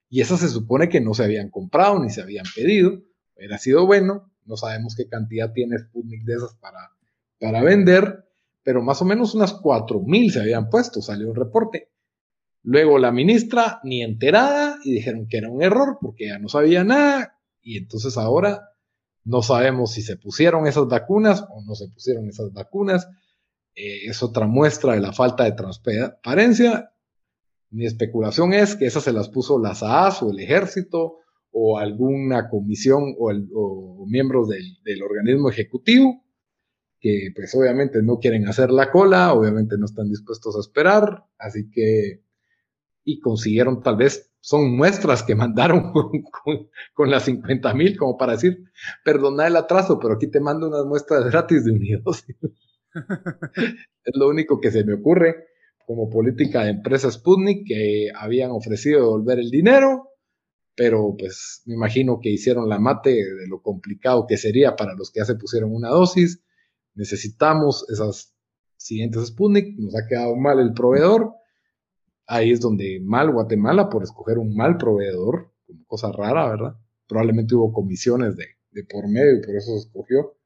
Y 0.09 0.21
esas 0.21 0.39
se 0.39 0.49
supone 0.49 0.89
que 0.89 1.01
no 1.01 1.13
se 1.13 1.23
habían 1.23 1.49
comprado 1.49 1.99
ni 1.99 2.09
se 2.09 2.21
habían 2.21 2.45
pedido. 2.55 3.01
Hubiera 3.35 3.57
sido 3.57 3.85
bueno, 3.85 4.31
no 4.45 4.57
sabemos 4.57 4.95
qué 4.95 5.07
cantidad 5.07 5.51
tiene 5.51 5.79
Sputnik 5.79 6.23
de 6.23 6.35
esas 6.35 6.55
para, 6.55 6.91
para 7.39 7.63
vender, 7.63 8.25
pero 8.63 8.81
más 8.81 9.01
o 9.01 9.05
menos 9.05 9.33
unas 9.35 9.59
4.000 9.59 10.31
se 10.31 10.39
habían 10.39 10.69
puesto, 10.69 11.01
salió 11.01 11.29
un 11.29 11.35
reporte. 11.35 11.89
Luego 12.63 12.97
la 12.97 13.11
ministra 13.11 13.81
ni 13.83 14.01
enterada 14.01 14.79
y 14.83 14.93
dijeron 14.93 15.27
que 15.27 15.37
era 15.37 15.49
un 15.49 15.61
error 15.61 15.97
porque 16.01 16.27
ya 16.27 16.39
no 16.39 16.47
sabía 16.47 16.83
nada 16.83 17.37
y 17.61 17.77
entonces 17.77 18.17
ahora 18.17 18.69
no 19.25 19.41
sabemos 19.41 19.91
si 19.91 20.01
se 20.01 20.17
pusieron 20.17 20.65
esas 20.67 20.87
vacunas 20.87 21.45
o 21.49 21.61
no 21.61 21.75
se 21.75 21.87
pusieron 21.89 22.27
esas 22.27 22.51
vacunas. 22.53 23.07
Eh, 23.75 24.05
es 24.05 24.23
otra 24.23 24.47
muestra 24.47 24.93
de 24.93 25.01
la 25.01 25.13
falta 25.13 25.43
de 25.43 25.53
transparencia. 25.53 26.91
Mi 27.69 27.85
especulación 27.85 28.53
es 28.53 28.75
que 28.75 28.85
esas 28.85 29.03
se 29.03 29.13
las 29.13 29.29
puso 29.29 29.59
la 29.59 29.75
SAS 29.75 30.21
o 30.21 30.31
el 30.31 30.39
ejército 30.39 31.17
o 31.51 31.77
alguna 31.77 32.49
comisión 32.49 33.15
o, 33.17 34.05
miembros 34.07 34.49
del, 34.49 35.01
organismo 35.03 35.49
ejecutivo 35.49 36.23
que 36.99 37.31
pues 37.35 37.53
obviamente 37.53 38.01
no 38.01 38.17
quieren 38.17 38.47
hacer 38.47 38.71
la 38.71 38.89
cola, 38.89 39.33
obviamente 39.33 39.75
no 39.77 39.85
están 39.85 40.07
dispuestos 40.07 40.55
a 40.55 40.61
esperar, 40.61 41.25
así 41.37 41.69
que 41.69 42.22
y 43.03 43.19
consiguieron 43.19 43.81
tal 43.81 43.97
vez, 43.97 44.31
son 44.39 44.75
muestras 44.75 45.23
que 45.23 45.35
mandaron 45.35 45.91
con, 46.93 47.09
las 47.09 47.23
50 47.25 47.73
mil 47.73 47.97
como 47.97 48.17
para 48.17 48.33
decir, 48.33 48.65
perdona 49.03 49.47
el 49.47 49.55
atraso, 49.55 49.99
pero 49.99 50.15
aquí 50.15 50.27
te 50.27 50.39
mando 50.39 50.67
unas 50.67 50.85
muestras 50.85 51.25
gratis 51.25 51.65
de 51.65 51.71
unidos. 51.71 52.25
es 54.03 54.15
lo 54.15 54.29
único 54.29 54.59
que 54.59 54.71
se 54.71 54.83
me 54.83 54.93
ocurre 54.93 55.47
como 55.85 56.09
política 56.09 56.63
de 56.63 56.71
empresa 56.71 57.11
Sputnik 57.11 57.67
que 57.67 58.09
habían 58.15 58.51
ofrecido 58.51 59.01
devolver 59.01 59.39
el 59.39 59.49
dinero, 59.49 60.09
pero 60.75 61.15
pues 61.17 61.61
me 61.65 61.75
imagino 61.75 62.19
que 62.21 62.29
hicieron 62.29 62.69
la 62.69 62.79
mate 62.79 63.11
de 63.11 63.47
lo 63.47 63.61
complicado 63.61 64.25
que 64.27 64.37
sería 64.37 64.75
para 64.75 64.95
los 64.95 65.11
que 65.11 65.19
ya 65.19 65.25
se 65.25 65.35
pusieron 65.35 65.73
una 65.73 65.89
dosis. 65.89 66.41
Necesitamos 66.95 67.85
esas 67.89 68.33
siguientes 68.77 69.27
Sputnik, 69.27 69.77
nos 69.77 69.95
ha 69.95 70.07
quedado 70.07 70.35
mal 70.35 70.59
el 70.59 70.73
proveedor. 70.73 71.33
Ahí 72.27 72.51
es 72.51 72.61
donde 72.61 72.99
mal 73.03 73.31
Guatemala 73.31 73.89
por 73.89 74.03
escoger 74.03 74.37
un 74.37 74.55
mal 74.55 74.77
proveedor, 74.77 75.51
como 75.65 75.85
cosa 75.85 76.11
rara, 76.11 76.49
¿verdad? 76.49 76.75
Probablemente 77.07 77.55
hubo 77.55 77.73
comisiones 77.73 78.35
de, 78.37 78.45
de 78.71 78.83
por 78.83 79.07
medio 79.09 79.37
y 79.37 79.45
por 79.45 79.55
eso 79.55 79.71
se 79.73 79.87
escogió. 79.87 80.37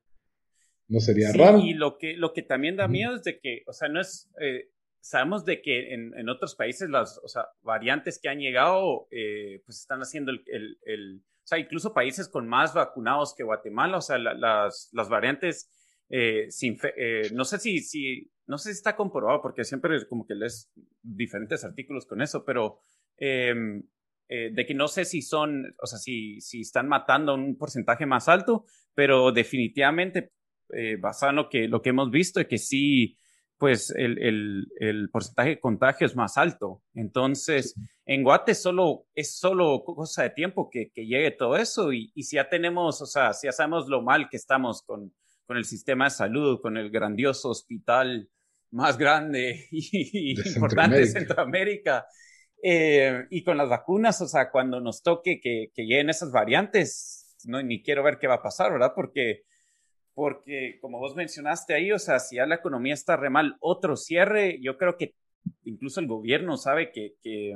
No 0.87 0.99
sería 0.99 1.31
raro. 1.33 1.59
Y 1.59 1.73
lo 1.73 1.97
que, 1.97 2.15
lo 2.15 2.33
que 2.33 2.41
también 2.41 2.77
da 2.77 2.87
miedo 2.87 3.15
es 3.15 3.23
de 3.23 3.39
que, 3.39 3.63
o 3.67 3.73
sea, 3.73 3.89
no 3.89 3.99
es, 3.99 4.29
eh, 4.41 4.69
sabemos 5.01 5.45
de 5.45 5.61
que 5.61 5.93
en, 5.93 6.13
en, 6.17 6.29
otros 6.29 6.55
países 6.55 6.89
las 6.89 7.19
o 7.23 7.27
sea, 7.27 7.47
variantes 7.61 8.19
que 8.19 8.29
han 8.29 8.39
llegado, 8.39 9.07
eh, 9.11 9.61
pues 9.65 9.79
están 9.79 9.99
haciendo 9.99 10.31
el, 10.31 10.43
el, 10.47 10.77
el, 10.85 11.17
o 11.17 11.47
sea, 11.47 11.59
incluso 11.59 11.93
países 11.93 12.27
con 12.27 12.47
más 12.47 12.73
vacunados 12.73 13.33
que 13.35 13.43
Guatemala, 13.43 13.97
o 13.97 14.01
sea, 14.01 14.17
las, 14.17 14.89
las 14.91 15.09
variantes, 15.09 15.69
eh, 16.09 16.47
sin 16.49 16.77
eh, 16.97 17.29
no 17.33 17.45
sé 17.45 17.59
si, 17.59 17.79
si, 17.79 18.31
no 18.47 18.57
sé 18.57 18.71
si 18.71 18.77
está 18.77 18.95
comprobado, 18.95 19.41
porque 19.41 19.63
siempre 19.63 20.07
como 20.07 20.25
que 20.25 20.35
lees 20.35 20.71
diferentes 21.01 21.63
artículos 21.63 22.05
con 22.05 22.21
eso, 22.21 22.43
pero 22.45 22.79
em, 23.17 23.83
eh, 24.29 24.51
de 24.53 24.65
que 24.65 24.73
no 24.73 24.87
sé 24.87 25.05
si 25.05 25.21
son, 25.21 25.75
o 25.81 25.85
sea, 25.85 25.99
si, 25.99 26.41
si 26.41 26.61
están 26.61 26.87
matando 26.87 27.35
un 27.35 27.57
porcentaje 27.57 28.05
más 28.05 28.27
alto, 28.27 28.65
pero 28.93 29.31
definitivamente 29.31 30.31
eh, 30.73 30.97
basado 30.97 31.31
en 31.31 31.35
lo 31.37 31.49
que, 31.49 31.67
lo 31.67 31.81
que 31.81 31.89
hemos 31.89 32.09
visto, 32.09 32.39
es 32.39 32.47
que 32.47 32.57
sí, 32.57 33.17
pues 33.57 33.89
el, 33.91 34.17
el, 34.21 34.67
el, 34.79 35.09
porcentaje 35.09 35.49
de 35.49 35.59
contagio 35.59 36.05
es 36.05 36.15
más 36.15 36.37
alto. 36.37 36.83
Entonces, 36.93 37.75
en 38.05 38.23
Guate 38.23 38.53
solo, 38.55 39.07
es 39.15 39.37
solo 39.37 39.83
cosa 39.83 40.23
de 40.23 40.29
tiempo 40.29 40.69
que, 40.69 40.91
que 40.93 41.05
llegue 41.05 41.31
todo 41.31 41.57
eso 41.57 41.91
y, 41.91 42.11
y, 42.15 42.23
si 42.23 42.35
ya 42.35 42.49
tenemos, 42.49 43.01
o 43.01 43.05
sea, 43.05 43.33
si 43.33 43.47
ya 43.47 43.51
sabemos 43.51 43.87
lo 43.87 44.01
mal 44.01 44.29
que 44.29 44.37
estamos 44.37 44.83
con, 44.83 45.13
con 45.45 45.57
el 45.57 45.65
sistema 45.65 46.05
de 46.05 46.11
salud, 46.11 46.59
con 46.61 46.77
el 46.77 46.91
grandioso 46.91 47.49
hospital 47.49 48.29
más 48.71 48.97
grande 48.97 49.67
y, 49.71 50.39
importante 50.49 50.97
de 50.97 51.07
Centroamérica, 51.07 52.05
eh, 52.61 53.25
y 53.29 53.43
con 53.43 53.57
las 53.57 53.69
vacunas, 53.69 54.19
o 54.21 54.27
sea, 54.27 54.49
cuando 54.49 54.79
nos 54.79 55.03
toque 55.03 55.39
que, 55.39 55.71
que 55.73 55.83
lleguen 55.83 56.09
esas 56.09 56.31
variantes, 56.31 57.35
no, 57.45 57.61
ni 57.61 57.83
quiero 57.83 58.03
ver 58.03 58.17
qué 58.17 58.27
va 58.27 58.35
a 58.35 58.41
pasar, 58.41 58.71
¿verdad? 58.71 58.93
Porque 58.95 59.43
porque 60.17 60.79
como 60.81 60.97
vos 60.97 61.15
mencionaste 61.15 61.75
ahí, 61.75 61.91
o 61.91 61.99
sea, 61.99 62.17
si 62.17 62.37
ya 62.37 62.47
la 62.47 62.55
economía 62.55 62.95
está 62.95 63.15
re 63.17 63.29
mal, 63.29 63.55
otro 63.59 63.95
cierre, 63.95 64.57
yo 64.63 64.75
creo 64.75 64.97
que 64.97 65.13
incluso 65.63 65.99
el 65.99 66.07
gobierno 66.07 66.57
sabe 66.57 66.91
que, 66.91 67.55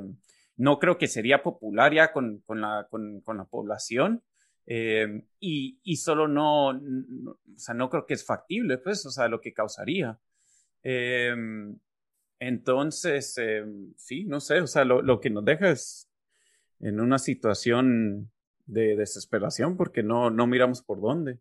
no 0.57 0.77
creo 0.77 0.99
que 0.99 1.07
sería 1.07 1.41
popular 1.41 1.91
ya 1.91 2.13
con, 2.13 2.43
la, 2.49 2.87
con, 2.91 3.23
la 3.35 3.45
población. 3.45 4.21
Eh, 4.67 5.23
y, 5.39 5.95
solo 5.95 6.27
no, 6.27 6.67
o 6.67 7.35
sea, 7.57 7.73
no 7.73 7.89
creo 7.89 8.05
que 8.05 8.13
es 8.13 8.23
factible, 8.23 8.77
pues, 8.77 9.07
o 9.07 9.09
sea, 9.09 9.27
lo 9.27 9.41
que 9.41 9.53
causaría. 9.53 10.19
Eh, 10.83 11.33
entonces, 12.39 13.37
eh, 13.37 13.63
sí, 13.97 14.25
no 14.25 14.39
sé, 14.39 14.61
o 14.61 14.67
sea, 14.67 14.83
lo, 14.83 15.01
lo, 15.01 15.19
que 15.19 15.29
nos 15.29 15.45
deja 15.45 15.69
es 15.69 16.09
en 16.79 16.99
una 16.99 17.19
situación 17.19 18.31
de 18.65 18.95
desesperación 18.95 19.77
porque 19.77 20.01
no, 20.01 20.31
no 20.31 20.47
miramos 20.47 20.81
por 20.81 21.01
dónde. 21.01 21.39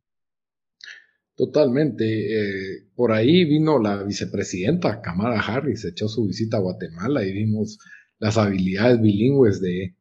Totalmente. 1.40 2.04
Eh, 2.04 2.88
por 2.94 3.12
ahí 3.12 3.46
vino 3.46 3.78
la 3.78 4.02
vicepresidenta 4.02 5.00
Kamala 5.00 5.40
Harris, 5.40 5.86
echó 5.86 6.06
su 6.06 6.26
visita 6.26 6.58
a 6.58 6.60
Guatemala 6.60 7.24
y 7.24 7.32
vimos 7.32 7.78
las 8.18 8.36
habilidades 8.36 9.00
bilingües 9.00 9.62
de, 9.62 9.96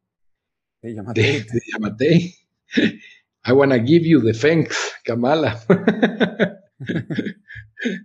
de, 0.82 0.94
Yamate. 0.94 2.34
I 3.46 3.52
wanna 3.52 3.78
give 3.78 4.06
you 4.06 4.20
the 4.20 4.34
thanks, 4.34 4.92
Kamala. 5.02 5.58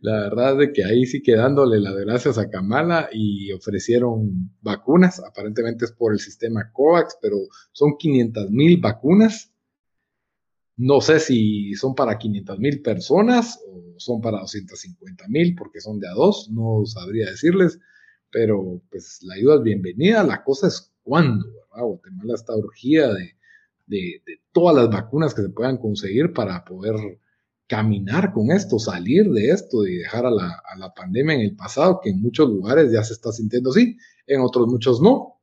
la 0.02 0.22
verdad 0.22 0.62
es 0.62 0.72
que 0.74 0.84
ahí 0.84 1.06
sí 1.06 1.22
quedándole 1.22 1.80
las 1.80 1.96
gracias 1.96 2.38
a 2.38 2.50
Kamala 2.50 3.10
y 3.12 3.52
ofrecieron 3.52 4.52
vacunas, 4.62 5.20
aparentemente 5.20 5.86
es 5.86 5.92
por 5.92 6.14
el 6.14 6.20
sistema 6.20 6.72
COVAX, 6.72 7.18
pero 7.22 7.38
son 7.72 7.98
500 7.98 8.52
mil 8.52 8.80
vacunas 8.80 9.52
no 10.78 11.00
sé 11.00 11.20
si 11.20 11.74
son 11.76 11.96
para 11.96 12.18
500 12.18 12.60
mil 12.60 12.82
personas 12.82 13.60
o 13.68 13.94
son 13.98 14.22
para 14.22 14.40
250 14.40 15.26
mil 15.30 15.56
porque 15.56 15.80
son 15.80 16.00
de 16.00 16.08
a 16.08 16.12
dos, 16.12 16.50
no 16.52 16.86
sabría 16.86 17.30
decirles, 17.30 17.80
pero 18.30 18.82
pues 18.92 19.20
la 19.24 19.36
ayuda 19.36 19.56
es 19.56 19.64
bienvenida. 19.64 20.24
La 20.24 20.44
cosa 20.44 20.68
es 20.68 20.92
cuándo, 21.04 21.46
¿verdad? 21.48 21.88
Guatemala 21.88 22.34
está 22.36 22.56
urgida 22.56 23.14
de, 23.14 23.36
de, 23.88 24.22
todas 24.52 24.76
las 24.76 24.90
vacunas 24.90 25.34
que 25.34 25.44
se 25.44 25.50
puedan 25.50 25.78
conseguir 25.78 26.34
para 26.34 26.66
poder 26.66 26.96
caminar 27.68 28.32
con 28.32 28.52
esto, 28.52 28.80
salir 28.80 29.30
de 29.32 29.50
esto 29.50 29.86
y 29.86 29.98
dejar 29.98 30.26
a 30.26 30.32
la, 30.32 30.62
a 30.72 30.78
la 30.78 30.94
pandemia 30.94 31.36
en 31.36 31.42
el 31.42 31.56
pasado, 31.56 32.00
que 32.02 32.12
en 32.12 32.22
muchos 32.22 32.50
lugares 32.50 32.92
ya 32.92 33.04
se 33.04 33.14
está 33.14 33.32
sintiendo 33.32 33.72
así, 33.72 33.98
en 34.28 34.42
otros 34.42 34.68
muchos 34.68 35.02
no. 35.02 35.42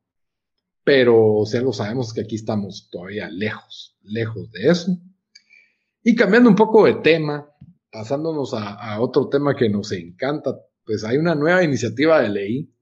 Pero 0.84 1.44
si 1.46 1.56
algo 1.56 1.72
sabemos 1.72 2.08
es 2.08 2.12
que 2.14 2.20
aquí 2.22 2.36
estamos 2.36 2.88
todavía 2.90 3.28
lejos, 3.28 3.96
lejos 4.02 4.50
de 4.50 4.68
eso. 4.68 4.98
Y 6.02 6.16
cambiando 6.16 6.48
un 6.50 6.56
poco 6.56 6.86
de 6.86 6.94
tema, 6.94 7.48
pasándonos 7.90 8.54
a, 8.54 9.00
otro 9.00 9.28
tema 9.28 9.54
que 9.54 9.68
nos 9.68 9.92
encanta, 9.92 10.56
pues 10.84 11.04
hay 11.04 11.18
una 11.18 11.34
nueva 11.34 11.62
iniciativa 11.62 12.20
de 12.20 12.28
ley 12.28 12.74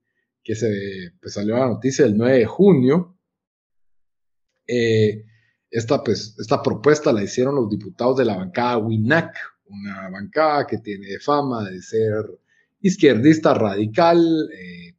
que 0.43 0.55
se 0.55 1.13
pues 1.21 1.35
salió 1.35 1.57
a 1.57 1.61
la 1.61 1.69
noticia 1.69 2.07
el 2.07 2.17
9 2.17 2.39
de 2.39 2.47
junio. 2.47 3.19
Eh, 4.67 5.25
esta, 5.71 6.03
pues, 6.03 6.37
esta 6.39 6.63
propuesta 6.63 7.13
la 7.13 7.23
hicieron 7.23 7.55
los 7.55 7.71
diputados 7.71 8.17
de 8.17 8.25
la 8.25 8.37
bancada 8.37 8.79
WINAC, 8.79 9.35
una 9.69 10.11
bancada 10.11 10.67
que 10.67 10.79
tiene 10.79 11.19
fama 11.21 11.69
de 11.71 11.81
ser 11.81 12.25
izquierdista 12.81 13.55
radical, 13.55 14.19
eh, 14.53 14.97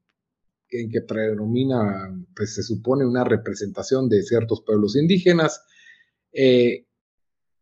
en 0.72 0.90
que 0.90 1.02
predomina, 1.02 2.10
pues 2.36 2.56
se 2.56 2.64
supone, 2.64 3.06
una 3.06 3.24
representación 3.24 4.08
de 4.08 4.24
ciertos 4.24 4.62
pueblos 4.62 4.96
indígenas. 4.96 5.62
Eh, 6.32 6.86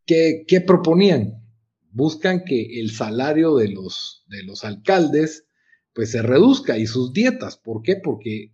¿Qué, 0.05 0.63
proponían? 0.65 1.43
Buscan 1.91 2.43
que 2.43 2.79
el 2.79 2.91
salario 2.91 3.55
de 3.57 3.69
los, 3.69 4.25
de 4.27 4.43
los 4.43 4.63
alcaldes 4.63 5.45
pues 5.93 6.11
se 6.11 6.21
reduzca 6.21 6.77
y 6.77 6.87
sus 6.87 7.13
dietas. 7.13 7.57
¿Por 7.57 7.81
qué? 7.81 7.95
Porque 7.95 8.53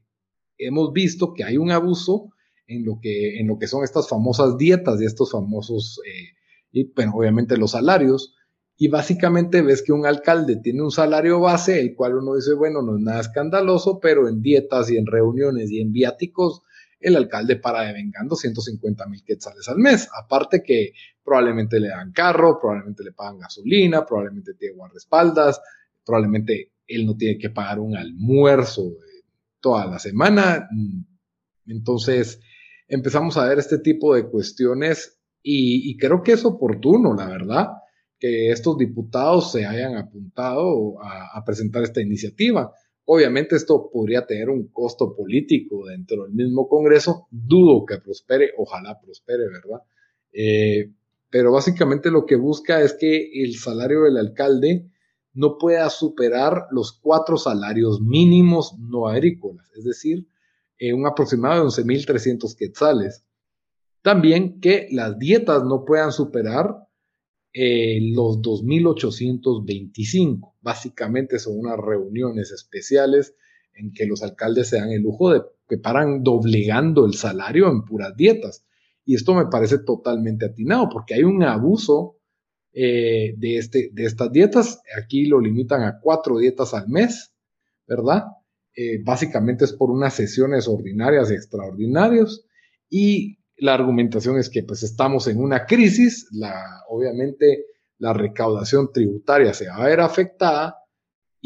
hemos 0.57 0.91
visto 0.93 1.33
que 1.33 1.43
hay 1.43 1.57
un 1.57 1.71
abuso 1.71 2.31
en 2.67 2.85
lo 2.85 2.99
que, 3.01 3.39
en 3.39 3.47
lo 3.47 3.57
que 3.57 3.67
son 3.67 3.83
estas 3.83 4.07
famosas 4.07 4.57
dietas 4.57 5.01
y 5.01 5.05
estos 5.05 5.31
famosos, 5.31 5.99
eh, 6.05 6.35
y 6.71 6.91
bueno, 6.93 7.13
obviamente 7.15 7.57
los 7.57 7.71
salarios. 7.71 8.35
Y 8.77 8.89
básicamente 8.89 9.61
ves 9.61 9.81
que 9.81 9.93
un 9.93 10.05
alcalde 10.05 10.57
tiene 10.57 10.81
un 10.81 10.91
salario 10.91 11.39
base, 11.39 11.79
el 11.79 11.95
cual 11.95 12.15
uno 12.15 12.35
dice, 12.35 12.53
bueno, 12.53 12.81
no 12.81 12.97
es 12.97 13.01
nada 13.01 13.21
escandaloso, 13.21 13.99
pero 14.01 14.27
en 14.27 14.41
dietas 14.41 14.91
y 14.91 14.97
en 14.97 15.05
reuniones 15.05 15.71
y 15.71 15.79
en 15.79 15.93
viáticos, 15.93 16.61
el 16.99 17.15
alcalde 17.15 17.55
para 17.55 17.83
devengando 17.83 18.35
150 18.35 19.05
mil 19.07 19.23
quetzales 19.23 19.69
al 19.69 19.77
mes. 19.77 20.09
Aparte 20.13 20.61
que 20.61 20.91
probablemente 21.23 21.79
le 21.79 21.89
dan 21.89 22.11
carro, 22.11 22.59
probablemente 22.59 23.03
le 23.03 23.13
pagan 23.13 23.39
gasolina, 23.39 24.05
probablemente 24.05 24.55
tiene 24.55 24.75
guardaespaldas, 24.75 25.61
probablemente 26.05 26.71
él 26.87 27.05
no 27.05 27.15
tiene 27.15 27.37
que 27.37 27.49
pagar 27.49 27.79
un 27.79 27.95
almuerzo 27.95 28.91
toda 29.59 29.85
la 29.87 29.99
semana. 29.99 30.67
Entonces, 31.65 32.41
empezamos 32.87 33.37
a 33.37 33.47
ver 33.47 33.59
este 33.59 33.79
tipo 33.79 34.15
de 34.15 34.27
cuestiones 34.29 35.19
y, 35.47 35.95
creo 35.97 36.23
que 36.23 36.31
es 36.31 36.43
oportuno, 36.43 37.13
la 37.13 37.27
verdad, 37.27 37.67
que 38.19 38.49
estos 38.49 38.79
diputados 38.79 39.51
se 39.51 39.65
hayan 39.65 39.95
apuntado 39.95 40.95
a, 41.03 41.43
presentar 41.45 41.83
esta 41.83 42.01
iniciativa. 42.01 42.73
Obviamente 43.05 43.55
esto 43.55 43.91
podría 43.93 44.25
tener 44.25 44.49
un 44.49 44.69
costo 44.69 45.15
político 45.15 45.85
dentro 45.85 46.23
del 46.23 46.33
mismo 46.33 46.67
Congreso. 46.67 47.27
Dudo 47.29 47.85
que 47.85 47.99
prospere, 47.99 48.53
ojalá 48.57 48.99
prospere, 48.99 49.47
¿verdad? 49.47 49.81
Eh, 50.33 50.91
pero 51.29 51.51
básicamente 51.51 52.09
lo 52.09 52.25
que 52.25 52.37
busca 52.37 52.81
es 52.81 52.93
que 52.93 53.43
el 53.43 53.55
salario 53.55 54.01
del 54.01 54.17
alcalde 54.17 54.89
no 55.33 55.57
pueda 55.59 55.89
superar 55.91 56.67
los 56.71 56.93
cuatro 56.93 57.37
salarios 57.37 58.01
mínimos 58.01 58.75
no 58.79 59.07
agrícolas, 59.07 59.69
es 59.77 59.83
decir, 59.83 60.25
eh, 60.77 60.93
un 60.93 61.07
aproximado 61.07 61.63
de 61.63 61.69
11.300 61.69 62.55
quetzales. 62.55 63.25
También 64.01 64.59
que 64.59 64.87
las 64.91 65.17
dietas 65.17 65.63
no 65.63 65.85
puedan 65.85 66.11
superar 66.11 66.87
eh, 67.53 67.99
los 68.13 68.41
2.825. 68.41 70.53
Básicamente 70.61 71.39
son 71.39 71.59
unas 71.59 71.77
reuniones 71.77 72.51
especiales 72.51 73.35
en 73.73 73.93
que 73.93 74.05
los 74.05 74.21
alcaldes 74.23 74.69
se 74.69 74.77
dan 74.77 74.91
el 74.91 75.01
lujo 75.01 75.31
de 75.31 75.41
que 75.67 75.77
paran 75.77 76.23
doblegando 76.23 77.05
el 77.05 77.13
salario 77.13 77.69
en 77.69 77.83
puras 77.83 78.15
dietas. 78.15 78.65
Y 79.05 79.15
esto 79.15 79.33
me 79.33 79.47
parece 79.47 79.79
totalmente 79.79 80.45
atinado 80.45 80.89
porque 80.89 81.13
hay 81.13 81.23
un 81.23 81.43
abuso 81.43 82.17
eh, 82.73 83.33
de, 83.37 83.57
este, 83.57 83.89
de 83.93 84.05
estas 84.05 84.31
dietas. 84.31 84.81
Aquí 85.01 85.25
lo 85.25 85.39
limitan 85.39 85.83
a 85.83 85.99
cuatro 86.01 86.37
dietas 86.37 86.73
al 86.73 86.89
mes, 86.89 87.33
¿verdad? 87.87 88.25
Eh, 88.75 89.01
básicamente 89.03 89.65
es 89.65 89.73
por 89.73 89.89
unas 89.89 90.13
sesiones 90.13 90.67
ordinarias 90.67 91.31
y 91.31 91.35
extraordinarias. 91.35 92.45
Y 92.89 93.39
la 93.57 93.73
argumentación 93.73 94.37
es 94.37 94.49
que 94.49 94.63
pues 94.63 94.83
estamos 94.83 95.27
en 95.27 95.39
una 95.39 95.65
crisis, 95.65 96.27
la, 96.31 96.83
obviamente 96.89 97.65
la 97.97 98.13
recaudación 98.13 98.91
tributaria 98.91 99.53
se 99.53 99.67
va 99.67 99.77
a 99.77 99.87
ver 99.87 100.01
afectada 100.01 100.75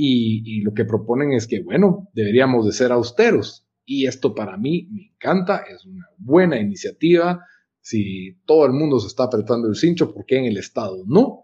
y, 0.01 0.61
lo 0.61 0.73
que 0.73 0.85
proponen 0.85 1.33
es 1.33 1.45
que, 1.45 1.61
bueno, 1.61 2.09
deberíamos 2.13 2.65
de 2.65 2.71
ser 2.71 2.91
austeros. 2.93 3.67
Y 3.85 4.07
esto 4.07 4.33
para 4.33 4.55
mí 4.55 4.87
me 4.91 5.11
encanta, 5.13 5.63
es 5.69 5.85
una 5.85 6.07
buena 6.17 6.57
iniciativa, 6.57 7.43
si 7.81 8.37
todo 8.45 8.65
el 8.65 8.71
mundo 8.71 8.99
se 8.99 9.07
está 9.07 9.23
apretando 9.23 9.67
el 9.67 9.75
cincho, 9.75 10.13
¿por 10.13 10.25
qué 10.25 10.37
en 10.37 10.45
el 10.45 10.57
Estado 10.57 11.03
no? 11.05 11.43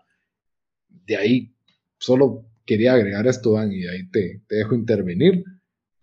De 0.88 1.18
ahí 1.18 1.56
solo 1.98 2.46
quería 2.66 2.94
agregar 2.94 3.28
esto, 3.28 3.54
Dan, 3.54 3.72
y 3.72 3.86
ahí 3.88 4.10
te, 4.10 4.42
dejo 4.48 4.76
intervenir. 4.76 5.44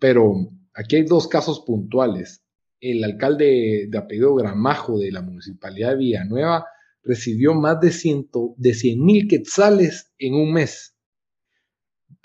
Pero 0.03 0.33
aquí 0.73 0.97
hay 0.97 1.03
dos 1.03 1.29
casos 1.29 1.63
puntuales. 1.65 2.43
El 2.81 3.05
alcalde 3.05 3.87
de 3.89 3.97
apellido 3.97 4.35
Gramajo 4.35 4.99
de 4.99 5.13
la 5.13 5.21
municipalidad 5.21 5.91
de 5.91 5.95
Villanueva 5.95 6.65
recibió 7.03 7.53
más 7.53 7.79
de, 7.79 7.89
ciento, 7.91 8.53
de 8.57 8.73
100 8.73 9.01
mil 9.01 9.29
quetzales 9.29 10.11
en 10.17 10.33
un 10.33 10.51
mes. 10.51 10.93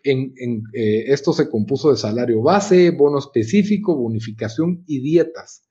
En, 0.03 0.33
eh, 0.75 1.05
esto 1.13 1.33
se 1.33 1.49
compuso 1.49 1.93
de 1.93 1.99
salario 1.99 2.43
base, 2.43 2.91
bono 2.91 3.21
específico, 3.21 3.97
bonificación 3.97 4.83
y 4.89 5.01
dietas 5.01 5.63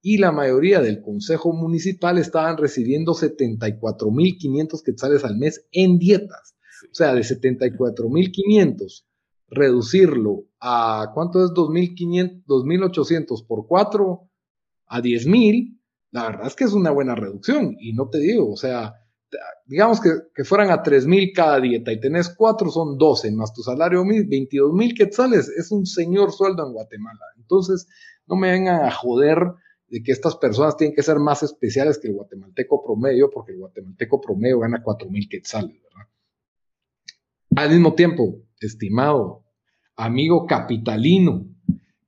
y 0.00 0.18
la 0.18 0.30
mayoría 0.30 0.80
del 0.80 1.02
Consejo 1.02 1.52
Municipal 1.52 2.18
estaban 2.18 2.56
recibiendo 2.56 3.14
74.500 3.14 4.84
quetzales 4.84 5.24
al 5.24 5.36
mes 5.36 5.66
en 5.72 5.98
dietas. 5.98 6.54
O 6.84 6.94
sea, 6.94 7.14
de 7.14 7.22
74.500, 7.22 9.07
reducirlo 9.48 10.44
a, 10.60 11.10
¿cuánto 11.14 11.44
es 11.44 11.50
2.500, 11.50 12.44
2.800 12.46 13.46
por 13.46 13.66
4? 13.66 14.28
A 14.90 15.00
10.000, 15.00 15.78
la 16.12 16.24
verdad 16.24 16.46
es 16.46 16.56
que 16.56 16.64
es 16.64 16.72
una 16.72 16.90
buena 16.90 17.14
reducción. 17.14 17.76
Y 17.78 17.92
no 17.92 18.08
te 18.08 18.18
digo, 18.18 18.50
o 18.50 18.56
sea, 18.56 18.94
digamos 19.66 20.00
que, 20.00 20.10
que 20.34 20.44
fueran 20.44 20.70
a 20.70 20.82
3.000 20.82 21.32
cada 21.34 21.60
dieta 21.60 21.92
y 21.92 22.00
tenés 22.00 22.30
4, 22.30 22.70
son 22.70 22.96
12, 22.96 23.32
más 23.32 23.52
tu 23.52 23.62
salario 23.62 24.02
22.000 24.04 24.96
quetzales, 24.96 25.48
es 25.48 25.70
un 25.70 25.84
señor 25.86 26.32
sueldo 26.32 26.66
en 26.66 26.72
Guatemala. 26.72 27.20
Entonces, 27.36 27.86
no 28.26 28.36
me 28.36 28.50
vengan 28.50 28.84
a 28.84 28.90
joder 28.90 29.38
de 29.88 30.02
que 30.02 30.12
estas 30.12 30.36
personas 30.36 30.76
tienen 30.76 30.94
que 30.94 31.02
ser 31.02 31.18
más 31.18 31.42
especiales 31.42 31.98
que 31.98 32.08
el 32.08 32.14
guatemalteco 32.14 32.82
promedio, 32.84 33.30
porque 33.30 33.52
el 33.52 33.58
guatemalteco 33.58 34.20
promedio 34.20 34.60
gana 34.60 34.82
cuatro 34.82 35.08
mil 35.10 35.28
quetzales, 35.28 35.82
¿verdad? 35.82 36.08
Al 37.58 37.70
mismo 37.70 37.94
tiempo, 37.94 38.36
estimado 38.60 39.44
amigo 39.96 40.46
capitalino 40.46 41.44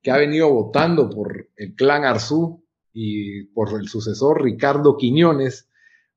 que 0.01 0.09
ha 0.09 0.15
venido 0.15 0.49
votando 0.49 1.09
por 1.09 1.49
el 1.57 1.75
clan 1.75 2.05
Arzú 2.05 2.65
y 2.93 3.47
por 3.47 3.77
el 3.77 3.89
sucesor 3.89 4.41
Ricardo 4.41 4.95
Quiñones, 4.95 5.69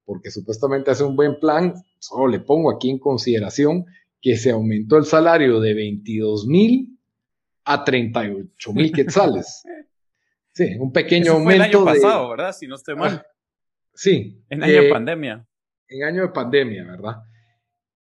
porque 0.05 0.31
supuestamente 0.31 0.93
hace 0.93 1.03
un 1.03 1.17
buen 1.17 1.41
plan, 1.41 1.75
solo 1.99 2.29
le 2.29 2.39
pongo 2.39 2.71
aquí 2.71 2.91
en 2.91 3.01
consideración 3.01 3.87
que 4.21 4.37
se 4.37 4.53
aumentó 4.53 4.99
el 4.99 5.05
salario 5.05 5.59
de 5.59 5.75
22 5.75 6.47
mil 6.47 6.97
a 7.65 7.83
38 7.83 8.73
mil 8.73 8.93
quetzales. 8.93 9.65
Sí, 10.57 10.77
un 10.79 10.93
pequeño 10.93 11.33
Eso 11.33 11.43
fue 11.43 11.55
aumento. 11.55 11.65
el 11.65 11.71
año 11.71 11.85
pasado, 11.85 12.31
¿verdad? 12.31 12.53
Si 12.53 12.69
no 12.69 12.77
estoy 12.77 12.95
mal. 12.95 13.27
sí. 13.93 14.41
En 14.49 14.63
año 14.63 14.83
de 14.83 14.89
pandemia. 14.89 15.49
En 15.89 16.05
año 16.05 16.23
de 16.23 16.29
pandemia, 16.29 16.85
¿verdad? 16.85 17.17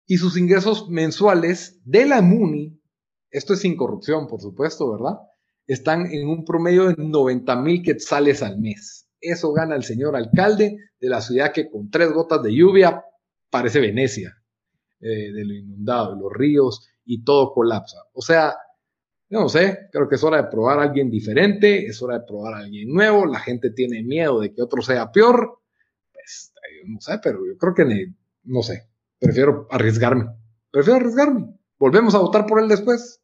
Y 0.06 0.18
sus 0.18 0.36
ingresos 0.36 0.88
mensuales 0.90 1.80
de 1.84 2.06
la 2.06 2.20
MUNI, 2.20 2.78
esto 3.30 3.54
es 3.54 3.60
sin 3.60 3.76
corrupción, 3.76 4.26
por 4.26 4.40
supuesto, 4.40 4.90
¿verdad? 4.90 5.18
Están 5.66 6.06
en 6.12 6.28
un 6.28 6.44
promedio 6.44 6.88
de 6.88 6.94
90 6.96 7.56
mil 7.56 7.82
quetzales 7.82 8.42
al 8.42 8.60
mes. 8.60 9.08
Eso 9.20 9.52
gana 9.52 9.74
el 9.76 9.82
señor 9.82 10.14
alcalde 10.14 10.76
de 11.00 11.08
la 11.08 11.22
ciudad 11.22 11.52
que 11.52 11.70
con 11.70 11.90
tres 11.90 12.12
gotas 12.12 12.42
de 12.42 12.54
lluvia 12.54 13.02
parece 13.48 13.80
Venecia, 13.80 14.36
eh, 15.00 15.32
de 15.32 15.44
lo 15.44 15.54
inundado, 15.54 16.14
de 16.14 16.20
los 16.20 16.32
ríos 16.32 16.86
y 17.04 17.24
todo 17.24 17.52
colapsa. 17.52 17.98
O 18.12 18.20
sea, 18.20 18.54
no 19.30 19.48
sé, 19.48 19.88
creo 19.90 20.08
que 20.08 20.16
es 20.16 20.24
hora 20.24 20.42
de 20.42 20.48
probar 20.48 20.78
a 20.78 20.82
alguien 20.82 21.10
diferente, 21.10 21.86
es 21.86 22.00
hora 22.02 22.18
de 22.18 22.26
probar 22.26 22.54
a 22.54 22.58
alguien 22.58 22.92
nuevo, 22.92 23.26
la 23.26 23.40
gente 23.40 23.70
tiene 23.70 24.02
miedo 24.02 24.40
de 24.40 24.52
que 24.52 24.62
otro 24.62 24.82
sea 24.82 25.10
peor, 25.10 25.60
pues 26.12 26.52
no 26.86 27.00
sé, 27.00 27.18
pero 27.22 27.40
yo 27.46 27.56
creo 27.56 27.74
que 27.74 28.12
no 28.44 28.62
sé, 28.62 28.88
prefiero 29.24 29.66
arriesgarme, 29.70 30.26
prefiero 30.70 30.98
arriesgarme, 30.98 31.56
volvemos 31.78 32.14
a 32.14 32.18
votar 32.18 32.44
por 32.46 32.60
él 32.60 32.68
después, 32.68 33.22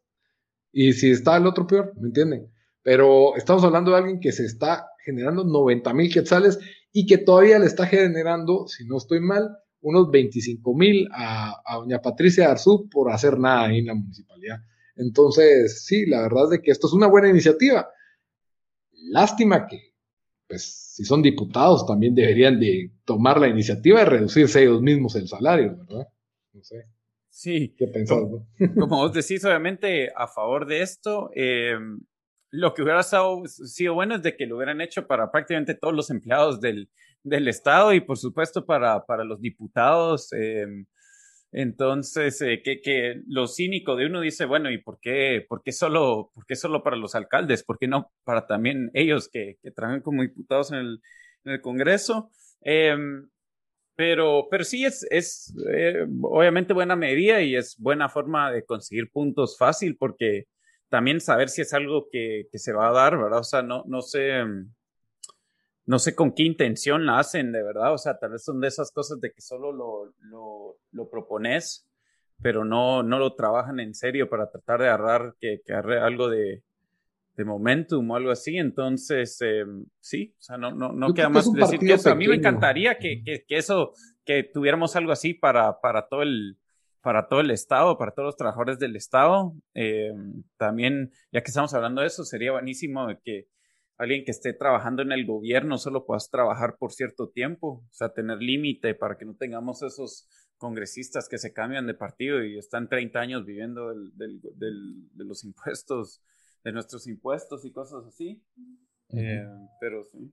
y 0.72 0.94
si 0.94 1.10
está 1.10 1.36
el 1.36 1.46
otro 1.46 1.66
peor, 1.66 1.92
¿me 2.00 2.08
entienden? 2.08 2.50
Pero 2.82 3.36
estamos 3.36 3.62
hablando 3.64 3.90
de 3.90 3.98
alguien 3.98 4.20
que 4.20 4.32
se 4.32 4.46
está 4.46 4.86
generando 5.04 5.44
90 5.44 5.92
mil 5.92 6.12
quetzales 6.12 6.58
y 6.92 7.06
que 7.06 7.18
todavía 7.18 7.58
le 7.58 7.66
está 7.66 7.86
generando, 7.86 8.66
si 8.66 8.86
no 8.86 8.96
estoy 8.96 9.20
mal, 9.20 9.50
unos 9.82 10.10
25 10.10 10.74
mil 10.74 11.08
a, 11.12 11.60
doña 11.74 12.00
Patricia 12.00 12.50
Arzú 12.50 12.88
por 12.90 13.10
hacer 13.10 13.38
nada 13.38 13.66
ahí 13.66 13.78
en 13.78 13.86
la 13.86 13.94
municipalidad. 13.94 14.58
Entonces, 14.96 15.84
sí, 15.84 16.06
la 16.06 16.22
verdad 16.22 16.44
es 16.44 16.50
de 16.50 16.62
que 16.62 16.70
esto 16.70 16.86
es 16.86 16.92
una 16.92 17.06
buena 17.06 17.28
iniciativa. 17.28 17.88
Lástima 19.10 19.66
que, 19.66 19.89
pues, 20.50 20.94
si 20.96 21.04
son 21.04 21.22
diputados, 21.22 21.86
también 21.86 22.12
deberían 22.12 22.58
de 22.58 22.90
tomar 23.04 23.40
la 23.40 23.46
iniciativa 23.46 24.00
de 24.00 24.06
reducirse 24.06 24.60
ellos 24.60 24.82
mismos 24.82 25.14
el 25.14 25.28
salario, 25.28 25.76
¿verdad? 25.76 26.08
No 26.52 26.62
sé. 26.64 26.86
Sí. 27.28 27.76
¿Qué 27.78 27.86
pensás? 27.86 28.18
Como, 28.74 28.96
vos 28.96 29.12
decís, 29.12 29.44
obviamente, 29.44 30.10
a 30.16 30.26
favor 30.26 30.66
de 30.66 30.82
esto, 30.82 31.30
eh, 31.36 31.78
lo 32.50 32.74
que 32.74 32.82
hubiera 32.82 33.04
sido 33.04 33.94
bueno 33.94 34.16
es 34.16 34.22
de 34.22 34.36
que 34.36 34.46
lo 34.46 34.56
hubieran 34.56 34.80
hecho 34.80 35.06
para 35.06 35.30
prácticamente 35.30 35.76
todos 35.76 35.94
los 35.94 36.10
empleados 36.10 36.60
del, 36.60 36.90
del 37.22 37.46
Estado 37.46 37.94
y, 37.94 38.00
por 38.00 38.18
supuesto, 38.18 38.66
para, 38.66 39.06
para 39.06 39.22
los 39.22 39.40
diputados. 39.40 40.32
Eh, 40.32 40.66
entonces, 41.52 42.40
eh, 42.42 42.62
que, 42.64 42.80
que, 42.80 43.22
lo 43.26 43.46
cínico 43.48 43.96
de 43.96 44.06
uno 44.06 44.20
dice, 44.20 44.44
bueno, 44.44 44.70
¿y 44.70 44.78
por 44.78 45.00
qué, 45.00 45.44
por 45.48 45.62
qué, 45.62 45.72
solo, 45.72 46.30
por 46.34 46.46
qué 46.46 46.56
solo 46.56 46.82
para 46.82 46.96
los 46.96 47.14
alcaldes? 47.14 47.64
¿Por 47.64 47.78
qué 47.78 47.88
no 47.88 48.12
para 48.24 48.46
también 48.46 48.90
ellos 48.94 49.28
que, 49.28 49.56
que 49.62 49.70
trabajan 49.72 50.02
como 50.02 50.22
diputados 50.22 50.72
en 50.72 50.78
el, 50.78 51.02
en 51.44 51.52
el 51.52 51.60
Congreso? 51.60 52.30
Eh, 52.64 52.96
Pero, 53.96 54.48
pero 54.50 54.64
sí 54.64 54.84
es, 54.86 55.06
es 55.10 55.54
eh, 55.70 56.06
obviamente 56.22 56.72
buena 56.72 56.96
medida 56.96 57.42
y 57.42 57.54
es 57.56 57.76
buena 57.78 58.08
forma 58.08 58.50
de 58.50 58.64
conseguir 58.64 59.10
puntos 59.10 59.58
fácil 59.58 59.96
porque 59.98 60.46
también 60.88 61.20
saber 61.20 61.50
si 61.50 61.60
es 61.62 61.74
algo 61.74 62.08
que, 62.10 62.46
que 62.50 62.58
se 62.58 62.72
va 62.72 62.88
a 62.88 62.92
dar, 62.92 63.18
¿verdad? 63.18 63.40
O 63.40 63.44
sea, 63.44 63.62
no, 63.62 63.84
no 63.86 64.00
sé, 64.00 64.42
no 65.90 65.98
sé 65.98 66.14
con 66.14 66.32
qué 66.32 66.44
intención 66.44 67.04
la 67.04 67.18
hacen, 67.18 67.50
de 67.50 67.64
verdad. 67.64 67.92
O 67.92 67.98
sea, 67.98 68.16
tal 68.16 68.30
vez 68.30 68.44
son 68.44 68.60
de 68.60 68.68
esas 68.68 68.92
cosas 68.92 69.20
de 69.20 69.32
que 69.32 69.40
solo 69.40 69.72
lo, 69.72 70.14
lo, 70.20 70.76
lo 70.92 71.10
propones, 71.10 71.90
pero 72.40 72.64
no, 72.64 73.02
no 73.02 73.18
lo 73.18 73.34
trabajan 73.34 73.80
en 73.80 73.92
serio 73.92 74.30
para 74.30 74.48
tratar 74.48 74.82
de 74.82 74.86
agarrar 74.86 75.34
que, 75.40 75.62
que 75.66 75.72
agarre 75.72 75.98
algo 75.98 76.28
de, 76.28 76.62
de 77.34 77.44
momentum 77.44 78.08
o 78.08 78.14
algo 78.14 78.30
así. 78.30 78.56
Entonces, 78.56 79.36
eh, 79.40 79.64
sí, 79.98 80.32
o 80.38 80.40
sea, 80.42 80.58
no, 80.58 80.70
no, 80.70 80.92
no 80.92 81.12
queda 81.12 81.28
más 81.28 81.50
que 81.52 81.58
decir 81.58 81.80
que 81.80 81.94
eso. 81.94 82.12
A 82.12 82.14
mí 82.14 82.28
me 82.28 82.36
encantaría 82.36 82.96
que, 82.96 83.24
que, 83.24 83.44
que, 83.44 83.56
eso, 83.56 83.92
que 84.24 84.44
tuviéramos 84.44 84.94
algo 84.94 85.10
así 85.10 85.34
para, 85.34 85.80
para 85.80 86.06
todo 86.06 86.22
el 86.22 86.56
para 87.00 87.26
todo 87.26 87.40
el 87.40 87.50
Estado, 87.50 87.98
para 87.98 88.12
todos 88.12 88.26
los 88.26 88.36
trabajadores 88.36 88.78
del 88.78 88.94
Estado. 88.94 89.54
Eh, 89.74 90.12
también, 90.56 91.10
ya 91.32 91.42
que 91.42 91.48
estamos 91.48 91.74
hablando 91.74 92.02
de 92.02 92.06
eso, 92.06 92.24
sería 92.24 92.52
buenísimo 92.52 93.08
que 93.24 93.48
alguien 94.00 94.24
que 94.24 94.30
esté 94.30 94.54
trabajando 94.54 95.02
en 95.02 95.12
el 95.12 95.26
gobierno 95.26 95.76
solo 95.76 96.06
puedas 96.06 96.30
trabajar 96.30 96.76
por 96.78 96.92
cierto 96.92 97.28
tiempo, 97.28 97.84
o 97.86 97.92
sea, 97.92 98.14
tener 98.14 98.38
límite 98.38 98.94
para 98.94 99.18
que 99.18 99.26
no 99.26 99.34
tengamos 99.34 99.82
esos 99.82 100.26
congresistas 100.56 101.28
que 101.28 101.36
se 101.36 101.52
cambian 101.52 101.86
de 101.86 101.92
partido 101.92 102.42
y 102.42 102.56
están 102.56 102.88
30 102.88 103.20
años 103.20 103.44
viviendo 103.44 103.90
del, 103.90 104.16
del, 104.16 104.40
del, 104.56 105.08
de 105.12 105.24
los 105.24 105.44
impuestos 105.44 106.22
de 106.64 106.72
nuestros 106.72 107.06
impuestos 107.06 107.64
y 107.66 107.72
cosas 107.72 108.06
así. 108.06 108.42
Eh, 109.10 109.46
pero 109.80 110.04
sí. 110.04 110.32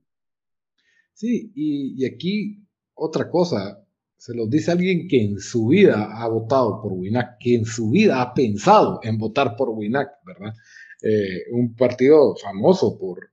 Sí, 1.12 1.52
y, 1.54 2.02
y, 2.02 2.06
aquí 2.06 2.64
otra 2.94 3.28
cosa, 3.28 3.84
se 4.16 4.34
los 4.34 4.48
dice 4.48 4.70
alguien 4.70 5.08
que 5.08 5.22
en 5.22 5.38
su 5.38 5.66
vida 5.66 6.22
ha 6.22 6.26
votado 6.28 6.80
por 6.80 6.92
WINAC, 6.92 7.38
que 7.38 7.56
en 7.56 7.64
su 7.66 7.90
vida 7.90 8.22
ha 8.22 8.32
pensado 8.32 9.00
en 9.02 9.18
votar 9.18 9.56
por 9.56 9.70
WINAC, 9.70 10.08
¿verdad? 10.24 10.54
Eh, 11.02 11.50
un 11.52 11.74
partido 11.74 12.34
famoso 12.36 12.98
por, 12.98 13.30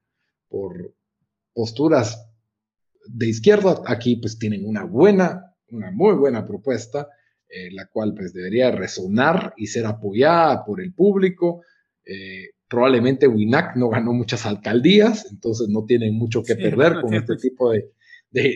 por 0.50 0.94
posturas 1.54 2.28
de 3.08 3.28
izquierda, 3.28 3.82
aquí 3.86 4.18
pues 4.18 4.38
tienen 4.40 4.66
una 4.66 4.84
buena, 4.84 5.56
una 5.70 5.92
muy 5.92 6.16
buena 6.16 6.46
propuesta, 6.46 7.08
eh, 7.48 7.72
la 7.72 7.88
cual 7.88 8.14
pues 8.16 8.34
debería 8.34 8.72
resonar 8.72 9.54
y 9.58 9.68
ser 9.68 9.86
apoyada 9.86 10.66
por 10.66 10.82
el 10.82 10.94
público. 10.94 11.62
Eh, 12.06 12.50
Probablemente 12.68 13.28
Winac 13.28 13.76
no 13.76 13.90
ganó 13.90 14.12
muchas 14.12 14.46
alcaldías, 14.46 15.28
entonces 15.32 15.70
no 15.70 15.86
tienen 15.86 16.18
mucho 16.18 16.42
que 16.42 16.56
perder 16.56 17.00
con 17.00 17.14
este 17.14 17.36
tipo 17.36 17.72
de, 17.72 17.92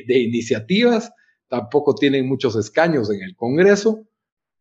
iniciativas. 0.08 1.14
Tampoco 1.48 1.94
tienen 1.94 2.28
muchos 2.28 2.56
escaños 2.56 3.12
en 3.12 3.22
el 3.22 3.36
Congreso, 3.36 4.08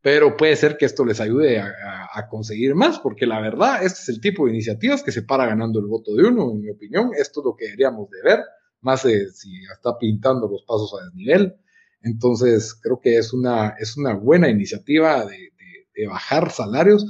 pero 0.01 0.37
puede 0.37 0.57
ser 0.57 0.77
que 0.77 0.87
esto 0.87 1.05
les 1.05 1.21
ayude 1.21 1.59
a, 1.61 2.29
conseguir 2.31 2.75
más, 2.75 2.99
porque 2.99 3.27
la 3.27 3.41
verdad, 3.41 3.85
este 3.85 4.01
es 4.01 4.09
el 4.09 4.21
tipo 4.21 4.45
de 4.45 4.53
iniciativas 4.53 5.03
que 5.03 5.13
se 5.13 5.23
para 5.23 5.47
ganando 5.47 5.79
el 5.79 5.87
voto 5.87 6.15
de 6.15 6.25
uno, 6.25 6.51
en 6.51 6.61
mi 6.61 6.71
opinión. 6.71 7.11
Esto 7.17 7.41
es 7.41 7.45
lo 7.45 7.57
que 7.57 7.67
deberíamos 7.67 8.11
de 8.11 8.23
ver, 8.23 8.41
más 8.81 9.03
si 9.03 9.51
está 9.73 9.97
pintando 9.99 10.49
los 10.49 10.65
pasos 10.65 10.95
a 10.95 11.05
desnivel. 11.05 11.57
Entonces, 12.03 12.75
creo 12.75 13.01
que 13.01 13.19
es 13.19 13.33
una, 13.33 13.75
es 13.79 13.97
una 13.97 14.15
buena 14.15 14.49
iniciativa 14.49 15.25
de, 15.25 15.53
de 15.95 16.07
bajar 16.07 16.51
salarios 16.51 17.07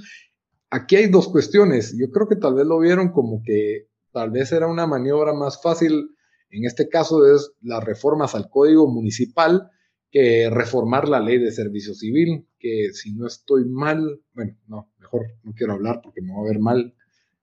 aquí 0.70 0.96
hay 0.96 1.08
dos 1.08 1.28
cuestiones. 1.28 1.96
Yo 1.98 2.10
creo 2.10 2.28
que 2.28 2.36
tal 2.36 2.54
vez 2.54 2.66
lo 2.66 2.78
vieron 2.78 3.10
como 3.10 3.42
que 3.44 3.88
tal 4.12 4.30
vez 4.30 4.52
era 4.52 4.66
una 4.66 4.86
maniobra 4.86 5.32
más 5.34 5.60
fácil, 5.62 6.10
en 6.50 6.64
este 6.64 6.88
caso 6.88 7.26
es 7.34 7.52
las 7.60 7.84
reformas 7.84 8.34
al 8.34 8.48
código 8.48 8.90
municipal, 8.90 9.70
que 10.10 10.48
reformar 10.50 11.08
la 11.08 11.20
ley 11.20 11.38
de 11.38 11.52
servicio 11.52 11.94
civil, 11.94 12.46
que 12.58 12.92
si 12.92 13.12
no 13.12 13.26
estoy 13.26 13.64
mal, 13.66 14.20
bueno, 14.34 14.56
no, 14.66 14.90
mejor 14.98 15.26
no 15.42 15.52
quiero 15.54 15.74
hablar 15.74 16.00
porque 16.02 16.22
me 16.22 16.32
voy 16.32 16.46
a 16.46 16.52
ver 16.52 16.60
mal 16.60 16.94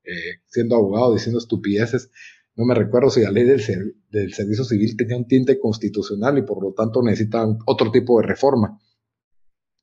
eh, 0.03 0.41
siendo 0.47 0.75
abogado 0.75 1.13
diciendo 1.13 1.39
estupideces. 1.39 2.11
No 2.55 2.65
me 2.65 2.73
recuerdo 2.73 3.09
si 3.09 3.21
la 3.21 3.31
ley 3.31 3.43
del, 3.43 3.61
del, 4.09 4.33
servicio 4.33 4.63
civil 4.63 4.95
tenía 4.95 5.17
un 5.17 5.27
tinte 5.27 5.59
constitucional 5.59 6.37
y 6.37 6.43
por 6.43 6.63
lo 6.63 6.73
tanto 6.73 7.01
necesitan 7.03 7.57
otro 7.65 7.91
tipo 7.91 8.19
de 8.19 8.27
reforma. 8.27 8.79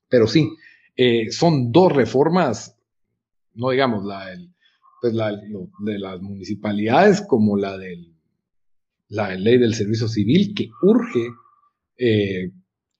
Pero 0.09 0.27
sí, 0.27 0.49
eh, 0.95 1.31
son 1.31 1.71
dos 1.71 1.91
reformas 1.91 2.75
no 3.55 3.69
digamos 3.69 4.05
la, 4.05 4.25
pues 5.01 5.13
la 5.13 5.31
de 5.31 5.99
las 5.99 6.21
municipalidades 6.21 7.21
como 7.21 7.57
la 7.57 7.77
del 7.77 8.13
la 9.09 9.35
ley 9.35 9.57
del 9.59 9.75
servicio 9.75 10.07
civil 10.07 10.53
que 10.55 10.69
urge 10.81 11.27
eh, 11.97 12.51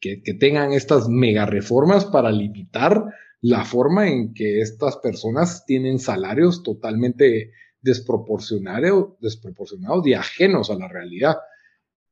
que, 0.03 0.33
tengan 0.33 0.73
estas 0.73 1.07
mega 1.07 1.45
reformas 1.45 2.03
para 2.03 2.29
limitar 2.31 3.05
la 3.39 3.63
forma 3.63 4.09
en 4.09 4.33
que 4.33 4.59
estas 4.59 4.97
personas 4.97 5.65
tienen 5.65 5.99
salarios 5.99 6.61
totalmente 6.61 7.51
desproporcionados, 7.81 9.17
desproporcionados 9.19 10.05
y 10.07 10.13
ajenos 10.13 10.69
a 10.69 10.75
la 10.75 10.87
realidad. 10.89 11.37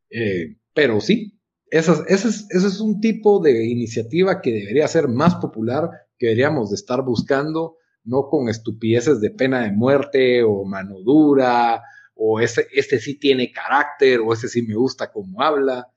Eh, 0.10 0.56
pero 0.74 1.02
sí, 1.02 1.40
ese 1.70 1.92
es, 2.08 2.48
ese 2.50 2.68
es 2.68 2.80
un 2.80 3.02
tipo 3.02 3.42
de 3.42 3.66
iniciativa 3.66 4.42
que 4.42 4.52
debería 4.52 4.88
ser 4.88 5.08
más 5.08 5.36
popular, 5.36 5.90
que 6.18 6.28
deberíamos 6.28 6.70
de 6.70 6.76
estar 6.76 7.02
buscando 7.04 7.78
no 8.04 8.30
con 8.30 8.50
estupideces 8.50 9.22
de 9.22 9.32
pena 9.32 9.64
de 9.64 9.72
muerte 9.72 10.44
o 10.44 10.64
mano 10.64 11.00
dura, 11.02 11.84
o 12.16 12.40
este, 12.40 12.68
este 12.74 13.00
sí 13.00 13.20
tiene 13.20 13.52
carácter, 13.52 14.22
o 14.22 14.34
este 14.34 14.48
sí 14.48 14.62
me 14.62 14.76
gusta 14.76 15.12
cómo 15.12 15.42
habla. 15.42 15.88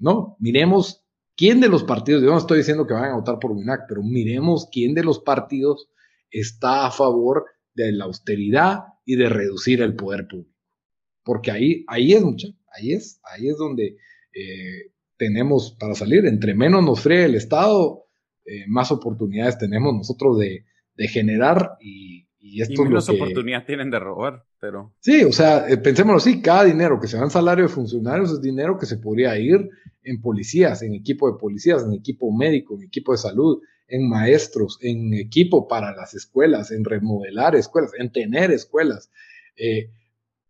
No, 0.00 0.36
miremos 0.40 1.04
quién 1.36 1.60
de 1.60 1.68
los 1.68 1.84
partidos, 1.84 2.22
yo 2.22 2.30
no 2.30 2.38
estoy 2.38 2.58
diciendo 2.58 2.86
que 2.86 2.94
vayan 2.94 3.12
a 3.12 3.16
votar 3.16 3.38
por 3.38 3.52
UNAC, 3.52 3.82
pero 3.88 4.02
miremos 4.02 4.68
quién 4.72 4.94
de 4.94 5.04
los 5.04 5.20
partidos 5.20 5.88
está 6.30 6.86
a 6.86 6.90
favor 6.90 7.44
de 7.74 7.92
la 7.92 8.04
austeridad 8.04 8.80
y 9.04 9.16
de 9.16 9.28
reducir 9.28 9.82
el 9.82 9.94
poder 9.94 10.26
público. 10.26 10.50
Porque 11.22 11.50
ahí, 11.50 11.84
ahí 11.86 12.12
es 12.12 12.22
mucha, 12.22 12.48
ahí 12.72 12.92
es, 12.92 13.20
ahí 13.24 13.48
es 13.48 13.56
donde 13.56 13.96
eh, 14.34 14.92
tenemos 15.16 15.76
para 15.78 15.94
salir. 15.94 16.26
Entre 16.26 16.54
menos 16.54 16.84
nos 16.84 17.00
fríe 17.00 17.24
el 17.24 17.34
Estado, 17.34 18.06
eh, 18.44 18.64
más 18.68 18.90
oportunidades 18.90 19.58
tenemos 19.58 19.94
nosotros 19.94 20.38
de, 20.38 20.64
de 20.94 21.08
generar 21.08 21.76
y, 21.80 22.26
y 22.38 22.62
esto 22.62 22.84
menos 22.84 23.08
es 23.08 23.14
oportunidad 23.14 23.64
tienen 23.66 23.90
de 23.90 23.98
robar, 23.98 24.44
pero... 24.58 24.94
Sí, 25.00 25.24
o 25.24 25.32
sea, 25.32 25.68
eh, 25.68 25.76
pensémoslo 25.76 26.18
así, 26.18 26.40
cada 26.40 26.64
dinero 26.64 26.98
que 27.00 27.06
se 27.06 27.16
va 27.16 27.24
en 27.24 27.30
salario 27.30 27.64
de 27.64 27.70
funcionarios 27.70 28.32
es 28.32 28.40
dinero 28.40 28.78
que 28.78 28.86
se 28.86 28.96
podría 28.96 29.38
ir 29.38 29.68
en 30.02 30.20
policías, 30.20 30.82
en 30.82 30.94
equipo 30.94 31.30
de 31.30 31.38
policías, 31.38 31.82
en 31.84 31.92
equipo 31.92 32.32
médico, 32.32 32.76
en 32.76 32.84
equipo 32.84 33.12
de 33.12 33.18
salud, 33.18 33.60
en 33.88 34.08
maestros, 34.08 34.78
en 34.80 35.14
equipo 35.14 35.68
para 35.68 35.94
las 35.94 36.14
escuelas, 36.14 36.70
en 36.70 36.84
remodelar 36.84 37.56
escuelas, 37.56 37.92
en 37.98 38.10
tener 38.12 38.50
escuelas. 38.50 39.10
Eh, 39.56 39.90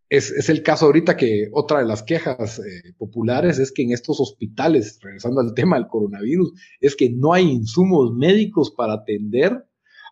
es, 0.09 0.29
es, 0.31 0.49
el 0.49 0.61
caso 0.61 0.87
ahorita 0.87 1.15
que 1.15 1.49
otra 1.53 1.79
de 1.79 1.85
las 1.85 2.03
quejas 2.03 2.59
eh, 2.59 2.93
populares 2.97 3.59
es 3.59 3.71
que 3.71 3.81
en 3.81 3.91
estos 3.91 4.19
hospitales, 4.19 4.99
regresando 5.01 5.41
al 5.41 5.53
tema 5.55 5.77
del 5.77 5.87
coronavirus, 5.87 6.53
es 6.79 6.95
que 6.95 7.09
no 7.09 7.33
hay 7.33 7.49
insumos 7.49 8.13
médicos 8.13 8.71
para 8.71 8.93
atender 8.93 9.65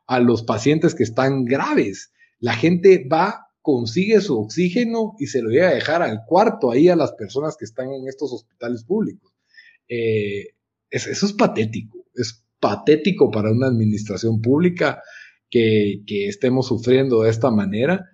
a 0.08 0.20
los 0.20 0.42
pacientes 0.44 0.96
que 0.96 1.04
están 1.04 1.46
graves. 1.46 2.12
La 2.40 2.54
gente 2.54 3.08
va, 3.12 3.48
consigue 3.62 4.22
su 4.22 4.40
oxígeno 4.40 5.16
y 5.20 5.28
se 5.28 5.42
lo 5.42 5.50
llega 5.50 5.70
a 5.70 5.76
dejar 5.76 6.02
al 6.02 6.26
cuarto 6.26 6.72
ahí 6.72 6.90
a 6.90 6.96
las 6.96 7.12
personas 7.12 7.56
que 7.58 7.66
están 7.66 7.92
en 7.92 8.08
estos 8.08 8.34
hospitales 8.34 8.84
públicos. 8.84 9.29
Eh, 9.90 10.56
eso 10.90 11.26
es 11.26 11.34
patético, 11.34 12.06
es 12.16 12.46
patético 12.60 13.30
para 13.30 13.52
una 13.52 13.68
administración 13.68 14.42
pública 14.42 15.02
que, 15.50 16.04
estemos 16.28 16.68
sufriendo 16.68 17.24
de 17.24 17.30
esta 17.30 17.52
manera 17.52 18.06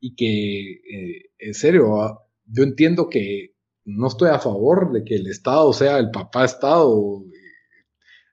y 0.00 0.14
que, 0.14 0.72
eh, 0.72 1.30
en 1.38 1.54
serio, 1.54 2.00
ah, 2.00 2.18
yo 2.46 2.62
entiendo 2.62 3.08
que 3.08 3.54
no 3.84 4.08
estoy 4.08 4.30
a 4.30 4.38
favor 4.38 4.92
de 4.92 5.04
que 5.04 5.16
el 5.16 5.26
Estado 5.26 5.72
sea 5.72 5.98
el 5.98 6.10
papá 6.10 6.44
Estado 6.44 7.24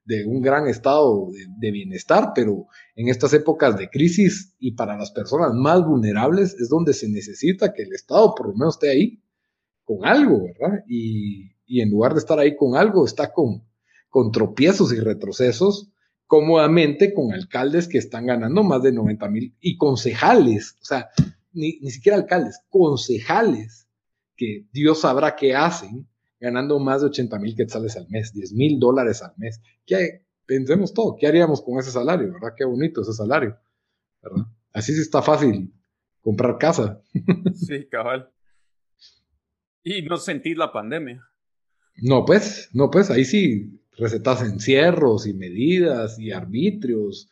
de 0.10 0.26
un 0.26 0.42
gran 0.42 0.68
estado 0.68 1.28
de, 1.60 1.72
bienestar, 1.72 2.32
pero 2.34 2.66
en 2.96 3.10
estas 3.10 3.32
épocas 3.34 3.78
de 3.78 3.90
crisis 3.90 4.56
y 4.58 4.72
para 4.72 4.98
las 4.98 5.12
personas 5.12 5.54
más 5.54 5.86
vulnerables 5.86 6.56
es 6.60 6.68
donde 6.68 6.94
se 6.94 7.08
necesita 7.08 7.74
que 7.74 7.84
el 7.84 7.94
Estado 7.94 8.34
por 8.36 8.48
lo 8.48 8.54
menos 8.54 8.76
esté 8.76 8.90
ahí 8.90 9.22
con 9.84 10.04
algo, 10.06 10.46
¿verdad? 10.46 10.84
Y, 10.88 11.52
en 11.70 11.92
lugar 11.92 12.14
de 12.14 12.20
estar 12.20 12.40
ahí 12.40 12.56
con 12.56 12.76
algo, 12.76 13.06
está 13.06 13.32
con, 13.32 13.64
con 14.10 14.32
tropiezos 14.32 14.92
y 14.94 15.00
retrocesos 15.00 15.92
cómodamente 16.26 17.14
con 17.14 17.34
alcaldes 17.34 17.88
que 17.88 17.98
están 17.98 18.28
ganando 18.28 18.64
más 18.64 18.84
de 18.84 18.92
90 18.92 19.30
mil 19.30 19.56
y 19.60 19.78
concejales, 19.78 20.78
o 20.80 20.86
sea, 20.86 21.10
ni, 21.54 21.80
ni 21.80 21.90
siquiera 21.90 22.18
alcaldes, 22.18 22.62
concejales 22.70 23.88
que 24.36 24.68
Dios 24.72 25.02
sabrá 25.02 25.36
qué 25.36 25.56
hacen 25.56 26.08
ganando 26.40 26.80
más 26.80 27.02
de 27.02 27.08
80 27.08 27.40
mil 27.40 27.56
quetzales 27.56 27.98
al 27.98 28.08
mes, 28.10 28.32
10 28.34 28.54
mil 28.54 28.80
dólares 28.80 29.22
al 29.22 29.34
mes. 29.38 29.60
¿Qué, 29.86 30.26
pensemos 30.46 30.94
todo, 30.94 31.16
¿qué 31.20 31.28
haríamos 31.28 31.62
con 31.62 31.80
ese 31.80 31.92
salario? 31.92 32.32
¿Verdad? 32.34 32.54
Qué 32.56 32.66
bonito 32.66 33.02
ese 33.02 33.14
salario. 33.14 33.58
¿verdad? 34.22 34.46
Así 34.74 34.94
sí 34.94 35.02
está 35.02 35.22
fácil 35.22 35.74
comprar 36.22 36.58
casa. 36.58 37.02
Sí, 37.56 37.88
cabal. 37.90 38.32
Y 39.84 40.04
no 40.04 40.18
sentir 40.18 40.58
la 40.58 40.72
pandemia. 40.72 41.29
No, 42.02 42.26
pues, 42.26 42.70
no, 42.74 42.90
pues, 42.90 43.10
ahí 43.10 43.26
sí 43.26 43.80
recetas 43.98 44.42
encierros 44.42 45.28
y 45.28 45.34
medidas 45.34 46.18
y 46.20 46.32
arbitrios 46.32 47.30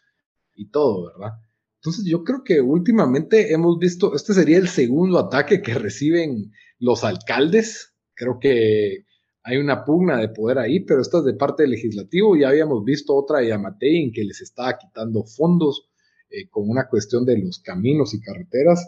y 0.54 0.70
todo, 0.70 1.08
¿verdad? 1.08 1.38
Entonces 1.76 2.06
yo 2.06 2.24
creo 2.24 2.44
que 2.44 2.60
últimamente 2.60 3.54
hemos 3.54 3.78
visto, 3.80 4.16
este 4.16 4.34
sería 4.34 4.58
el 4.58 4.68
segundo 4.68 5.20
ataque 5.20 5.62
que 5.62 5.74
reciben 5.76 6.52
los 6.80 7.04
alcaldes. 7.04 7.94
Creo 8.14 8.40
que 8.40 9.06
hay 9.44 9.58
una 9.58 9.86
pugna 9.86 10.18
de 10.18 10.30
poder 10.30 10.60
ahí, 10.60 10.82
pero 10.82 11.02
esta 11.02 11.20
es 11.20 11.24
de 11.24 11.36
parte 11.36 11.64
del 11.64 11.72
legislativo. 11.72 12.36
Ya 12.36 12.50
habíamos 12.50 12.84
visto 12.84 13.16
otra 13.16 13.40
de 13.40 13.48
Yamatei 13.48 14.04
en 14.04 14.12
que 14.12 14.26
les 14.26 14.42
estaba 14.42 14.78
quitando 14.78 15.24
fondos 15.24 15.90
eh, 16.30 16.50
con 16.50 16.70
una 16.70 16.90
cuestión 16.90 17.26
de 17.26 17.38
los 17.38 17.60
caminos 17.60 18.14
y 18.14 18.20
carreteras. 18.20 18.86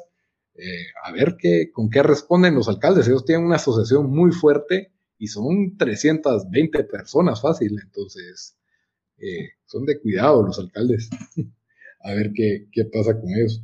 Eh, 0.55 0.87
a 1.05 1.13
ver 1.13 1.37
qué, 1.39 1.71
con 1.71 1.89
qué 1.89 2.03
responden 2.03 2.55
los 2.55 2.67
alcaldes. 2.67 3.07
Ellos 3.07 3.23
tienen 3.23 3.45
una 3.45 3.55
asociación 3.55 4.09
muy 4.09 4.31
fuerte 4.31 4.91
y 5.19 5.27
son 5.27 5.77
320 5.77 6.83
personas 6.85 7.41
fácil, 7.41 7.77
entonces 7.83 8.57
eh, 9.17 9.49
son 9.65 9.85
de 9.85 9.99
cuidado 9.99 10.41
los 10.41 10.57
alcaldes. 10.57 11.09
a 12.01 12.13
ver 12.13 12.31
qué, 12.33 12.67
qué 12.71 12.85
pasa 12.85 13.19
con 13.19 13.29
ellos. 13.29 13.61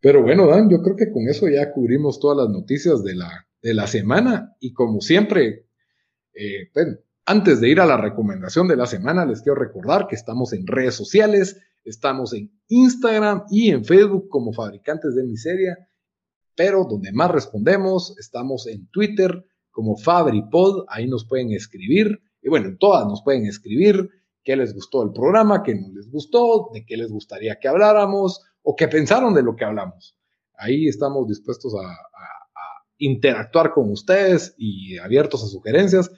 Pero 0.00 0.22
bueno, 0.22 0.48
Dan, 0.48 0.68
yo 0.68 0.82
creo 0.82 0.96
que 0.96 1.12
con 1.12 1.28
eso 1.28 1.48
ya 1.48 1.72
cubrimos 1.72 2.18
todas 2.18 2.36
las 2.36 2.48
noticias 2.48 3.04
de 3.04 3.14
la, 3.14 3.46
de 3.62 3.72
la 3.72 3.86
semana 3.86 4.56
y 4.58 4.72
como 4.72 5.00
siempre, 5.00 5.66
eh, 6.34 6.70
bueno, 6.74 6.96
antes 7.24 7.60
de 7.60 7.68
ir 7.68 7.80
a 7.80 7.86
la 7.86 7.96
recomendación 7.96 8.66
de 8.66 8.76
la 8.76 8.86
semana, 8.86 9.24
les 9.24 9.42
quiero 9.42 9.60
recordar 9.60 10.08
que 10.08 10.16
estamos 10.16 10.52
en 10.52 10.66
redes 10.66 10.96
sociales, 10.96 11.60
estamos 11.84 12.34
en 12.34 12.50
Instagram 12.66 13.44
y 13.48 13.70
en 13.70 13.84
Facebook 13.84 14.28
como 14.28 14.52
Fabricantes 14.52 15.14
de 15.14 15.22
Miseria, 15.22 15.88
pero 16.56 16.84
donde 16.84 17.12
más 17.12 17.30
respondemos, 17.30 18.18
estamos 18.18 18.66
en 18.66 18.88
Twitter 18.88 19.46
como 19.72 19.96
FabriPod, 19.96 20.84
ahí 20.88 21.08
nos 21.08 21.26
pueden 21.26 21.50
escribir, 21.50 22.22
y 22.40 22.48
bueno, 22.48 22.68
en 22.68 22.78
todas 22.78 23.06
nos 23.06 23.22
pueden 23.22 23.46
escribir 23.46 24.08
qué 24.44 24.56
les 24.56 24.74
gustó 24.74 25.02
el 25.02 25.12
programa, 25.12 25.62
qué 25.62 25.74
no 25.74 25.88
les 25.92 26.10
gustó, 26.10 26.70
de 26.72 26.84
qué 26.84 26.96
les 26.96 27.10
gustaría 27.10 27.58
que 27.58 27.68
habláramos 27.68 28.42
o 28.62 28.76
qué 28.76 28.88
pensaron 28.88 29.34
de 29.34 29.42
lo 29.42 29.56
que 29.56 29.64
hablamos. 29.64 30.16
Ahí 30.56 30.86
estamos 30.86 31.26
dispuestos 31.26 31.74
a, 31.74 31.88
interactuar 32.98 33.72
con 33.72 33.90
ustedes 33.90 34.54
y 34.56 34.96
abiertos 34.98 35.42
a 35.42 35.48
sugerencias. 35.48 36.08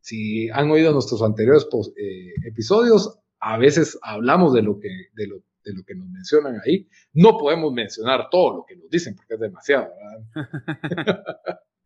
Si 0.00 0.50
han 0.50 0.70
oído 0.70 0.92
nuestros 0.92 1.22
anteriores 1.22 1.66
eh, 1.96 2.34
episodios, 2.46 3.18
a 3.40 3.56
veces 3.56 3.98
hablamos 4.02 4.52
de 4.52 4.60
lo, 4.60 4.78
que, 4.78 4.90
de, 5.14 5.26
lo, 5.26 5.36
de 5.64 5.72
lo 5.72 5.82
que 5.84 5.94
nos 5.94 6.06
mencionan 6.10 6.60
ahí. 6.66 6.86
No 7.14 7.38
podemos 7.38 7.72
mencionar 7.72 8.28
todo 8.30 8.56
lo 8.56 8.64
que 8.66 8.76
nos 8.76 8.90
dicen 8.90 9.16
porque 9.16 9.34
es 9.34 9.40
demasiado. 9.40 9.88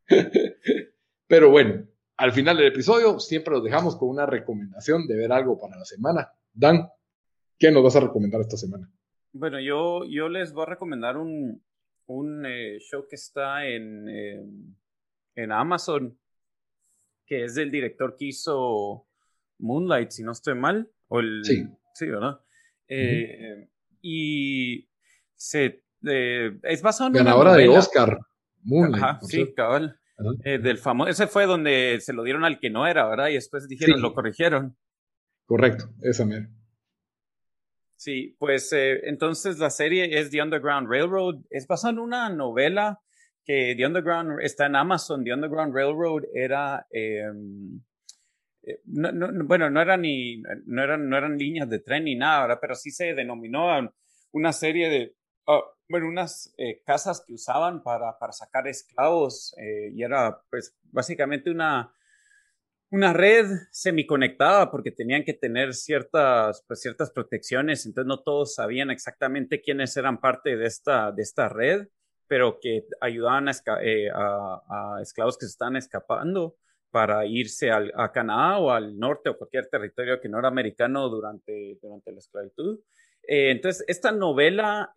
Pero 1.28 1.50
bueno, 1.50 1.86
al 2.16 2.32
final 2.32 2.56
del 2.56 2.66
episodio 2.66 3.20
siempre 3.20 3.52
los 3.52 3.62
dejamos 3.62 3.96
con 3.96 4.08
una 4.08 4.26
recomendación 4.26 5.06
de 5.06 5.16
ver 5.16 5.30
algo 5.30 5.58
para 5.60 5.76
la 5.76 5.84
semana. 5.84 6.32
Dan, 6.52 6.88
¿qué 7.58 7.70
nos 7.70 7.84
vas 7.84 7.94
a 7.96 8.00
recomendar 8.00 8.40
esta 8.40 8.56
semana? 8.56 8.90
Bueno, 9.32 9.60
yo, 9.60 10.04
yo 10.06 10.28
les 10.28 10.52
voy 10.52 10.62
a 10.62 10.70
recomendar 10.70 11.16
un, 11.16 11.62
un 12.06 12.46
eh, 12.46 12.78
show 12.80 13.06
que 13.08 13.16
está 13.16 13.66
en, 13.66 14.74
en 15.34 15.52
Amazon, 15.52 16.18
que 17.26 17.44
es 17.44 17.54
del 17.54 17.70
director 17.70 18.16
que 18.16 18.24
hizo 18.24 19.06
Moonlight, 19.58 20.10
si 20.10 20.24
no 20.24 20.32
estoy 20.32 20.54
mal. 20.54 20.90
O 21.08 21.20
el, 21.20 21.44
sí. 21.44 21.68
Sí, 21.94 22.06
¿verdad? 22.06 22.40
Eh, 22.88 23.68
y 24.00 24.88
se, 25.34 25.82
eh, 26.06 26.58
es 26.62 26.80
basado 26.80 27.08
en 27.08 27.14
Ganadora 27.14 27.54
de 27.54 27.68
Oscar. 27.68 28.18
Moonlight. 28.62 29.04
Ajá, 29.04 29.20
sí, 29.22 29.52
cabal. 29.54 29.98
Eh, 30.44 30.58
del 30.58 30.78
famoso, 30.78 31.10
ese 31.10 31.28
fue 31.28 31.46
donde 31.46 31.98
se 32.00 32.12
lo 32.12 32.24
dieron 32.24 32.44
al 32.44 32.58
que 32.58 32.70
no 32.70 32.86
era, 32.86 33.08
¿verdad? 33.08 33.28
Y 33.28 33.34
después 33.34 33.68
dijeron, 33.68 34.02
lo 34.02 34.14
corrigieron. 34.14 34.76
Correcto, 35.46 35.90
esa 36.02 36.26
mera. 36.26 36.48
Sí, 37.94 38.36
pues 38.38 38.72
eh, 38.72 39.00
entonces 39.04 39.58
la 39.58 39.70
serie 39.70 40.18
es 40.18 40.30
The 40.30 40.42
Underground 40.42 40.88
Railroad. 40.88 41.42
Es 41.50 41.66
basada 41.66 41.92
en 41.92 41.98
una 42.00 42.30
novela 42.30 43.00
que 43.44 43.74
The 43.76 43.86
Underground 43.86 44.40
está 44.42 44.66
en 44.66 44.76
Amazon. 44.76 45.24
The 45.24 45.34
Underground 45.34 45.74
Railroad 45.74 46.24
era, 46.34 46.86
em, 46.90 47.80
eh, 48.62 48.80
bueno, 48.84 49.70
no, 49.70 49.80
era 49.80 49.96
ni, 49.96 50.42
no, 50.66 50.82
eran, 50.82 51.08
no 51.08 51.16
eran 51.16 51.38
líneas 51.38 51.68
de 51.68 51.78
tren 51.78 52.04
ni 52.04 52.16
nada, 52.16 52.42
¿verdad? 52.42 52.58
Pero 52.60 52.74
sí 52.74 52.90
se 52.90 53.14
denominó 53.14 53.68
una 54.32 54.52
serie 54.52 54.88
de, 54.88 55.14
ah, 55.48 55.64
bueno, 55.88 56.06
unas 56.08 56.54
eh, 56.58 56.82
casas 56.84 57.24
que 57.26 57.34
usaban 57.34 57.82
para, 57.82 58.18
para 58.18 58.32
sacar 58.32 58.68
esclavos 58.68 59.54
eh, 59.58 59.90
y 59.94 60.02
era 60.02 60.40
pues 60.50 60.76
básicamente 60.92 61.50
una, 61.50 61.92
una 62.90 63.12
red 63.12 63.46
semiconectada 63.70 64.70
porque 64.70 64.90
tenían 64.90 65.24
que 65.24 65.34
tener 65.34 65.74
ciertas, 65.74 66.64
pues, 66.66 66.80
ciertas 66.80 67.10
protecciones, 67.10 67.84
entonces 67.86 68.08
no 68.08 68.20
todos 68.22 68.54
sabían 68.54 68.90
exactamente 68.90 69.60
quiénes 69.60 69.96
eran 69.96 70.20
parte 70.20 70.56
de 70.56 70.66
esta, 70.66 71.12
de 71.12 71.22
esta 71.22 71.48
red, 71.48 71.88
pero 72.26 72.58
que 72.60 72.84
ayudaban 73.00 73.48
a, 73.48 73.52
eh, 73.82 74.10
a, 74.14 74.98
esclavos 75.02 75.38
que 75.38 75.46
se 75.46 75.52
estaban 75.52 75.76
escapando 75.76 76.56
para 76.90 77.26
irse 77.26 77.70
al, 77.70 77.92
a 77.96 78.12
Canadá 78.12 78.58
o 78.58 78.70
al 78.70 78.98
norte 78.98 79.30
o 79.30 79.36
cualquier 79.36 79.68
territorio 79.68 80.20
que 80.20 80.28
no 80.28 80.38
era 80.38 80.48
americano 80.48 81.08
durante, 81.08 81.78
durante 81.82 82.12
la 82.12 82.18
esclavitud. 82.18 82.80
Entonces, 83.28 83.84
esta 83.86 84.10
novela 84.10 84.92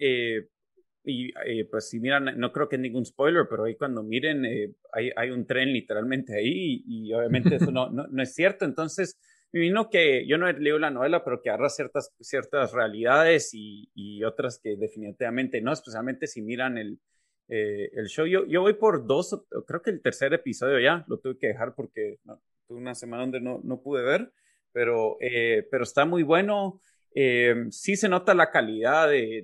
y 1.03 1.31
eh, 1.45 1.65
pues 1.69 1.89
si 1.89 1.99
miran, 1.99 2.37
no 2.37 2.51
creo 2.51 2.69
que 2.69 2.75
es 2.75 2.81
ningún 2.81 3.05
spoiler, 3.05 3.47
pero 3.49 3.63
ahí 3.63 3.75
cuando 3.75 4.03
miren, 4.03 4.45
eh, 4.45 4.73
hay, 4.93 5.11
hay, 5.15 5.31
un 5.31 5.47
tren 5.47 5.73
literalmente 5.73 6.35
ahí 6.35 6.83
y, 6.85 7.13
obviamente 7.13 7.55
eso 7.55 7.71
no, 7.71 7.89
no, 7.91 8.07
no, 8.07 8.23
es 8.23 8.33
cierto. 8.33 8.65
Entonces, 8.65 9.17
me 9.51 9.61
vino 9.61 9.89
que 9.89 10.25
yo 10.27 10.37
no 10.37 10.47
he 10.47 10.53
leído 10.53 10.79
la 10.79 10.91
novela, 10.91 11.23
pero 11.23 11.41
que 11.41 11.49
agarra 11.49 11.69
ciertas, 11.69 12.13
ciertas 12.19 12.71
realidades 12.73 13.51
y, 13.53 13.89
y 13.95 14.23
otras 14.23 14.59
que 14.61 14.75
definitivamente 14.77 15.61
no, 15.61 15.73
especialmente 15.73 16.27
si 16.27 16.41
miran 16.41 16.77
el, 16.77 16.99
eh, 17.47 17.89
el 17.93 18.07
show. 18.07 18.25
Yo, 18.27 18.45
yo 18.45 18.61
voy 18.61 18.73
por 18.73 19.05
dos, 19.05 19.43
creo 19.67 19.81
que 19.81 19.89
el 19.89 20.01
tercer 20.01 20.33
episodio 20.33 20.79
ya, 20.79 21.03
lo 21.07 21.17
tuve 21.19 21.37
que 21.37 21.47
dejar 21.47 21.73
porque 21.75 22.19
tuve 22.67 22.77
una 22.77 22.95
semana 22.95 23.23
donde 23.23 23.41
no, 23.41 23.59
no 23.63 23.81
pude 23.81 24.03
ver, 24.03 24.31
pero, 24.71 25.17
pero 25.19 25.83
está 25.83 26.05
muy 26.05 26.23
bueno. 26.23 26.79
Eh, 27.13 27.65
sí 27.71 27.97
se 27.97 28.07
nota 28.07 28.33
la 28.33 28.51
calidad 28.51 29.09
de, 29.09 29.43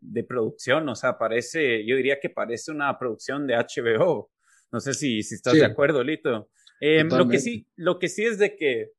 de, 0.00 0.24
producción, 0.24 0.88
o 0.88 0.96
sea, 0.96 1.16
parece, 1.16 1.86
yo 1.86 1.96
diría 1.96 2.18
que 2.20 2.30
parece 2.30 2.72
una 2.72 2.98
producción 2.98 3.46
de 3.46 3.54
HBO. 3.54 4.30
No 4.72 4.80
sé 4.80 4.94
si, 4.94 5.22
si 5.22 5.36
estás 5.36 5.54
de 5.54 5.64
acuerdo, 5.64 6.02
Lito. 6.02 6.50
Eh, 6.80 7.04
lo, 7.04 7.28
que 7.28 7.38
sí, 7.38 7.66
lo 7.76 7.98
que 7.98 8.08
sí 8.08 8.24
es 8.24 8.38
de 8.38 8.56
que, 8.56 8.90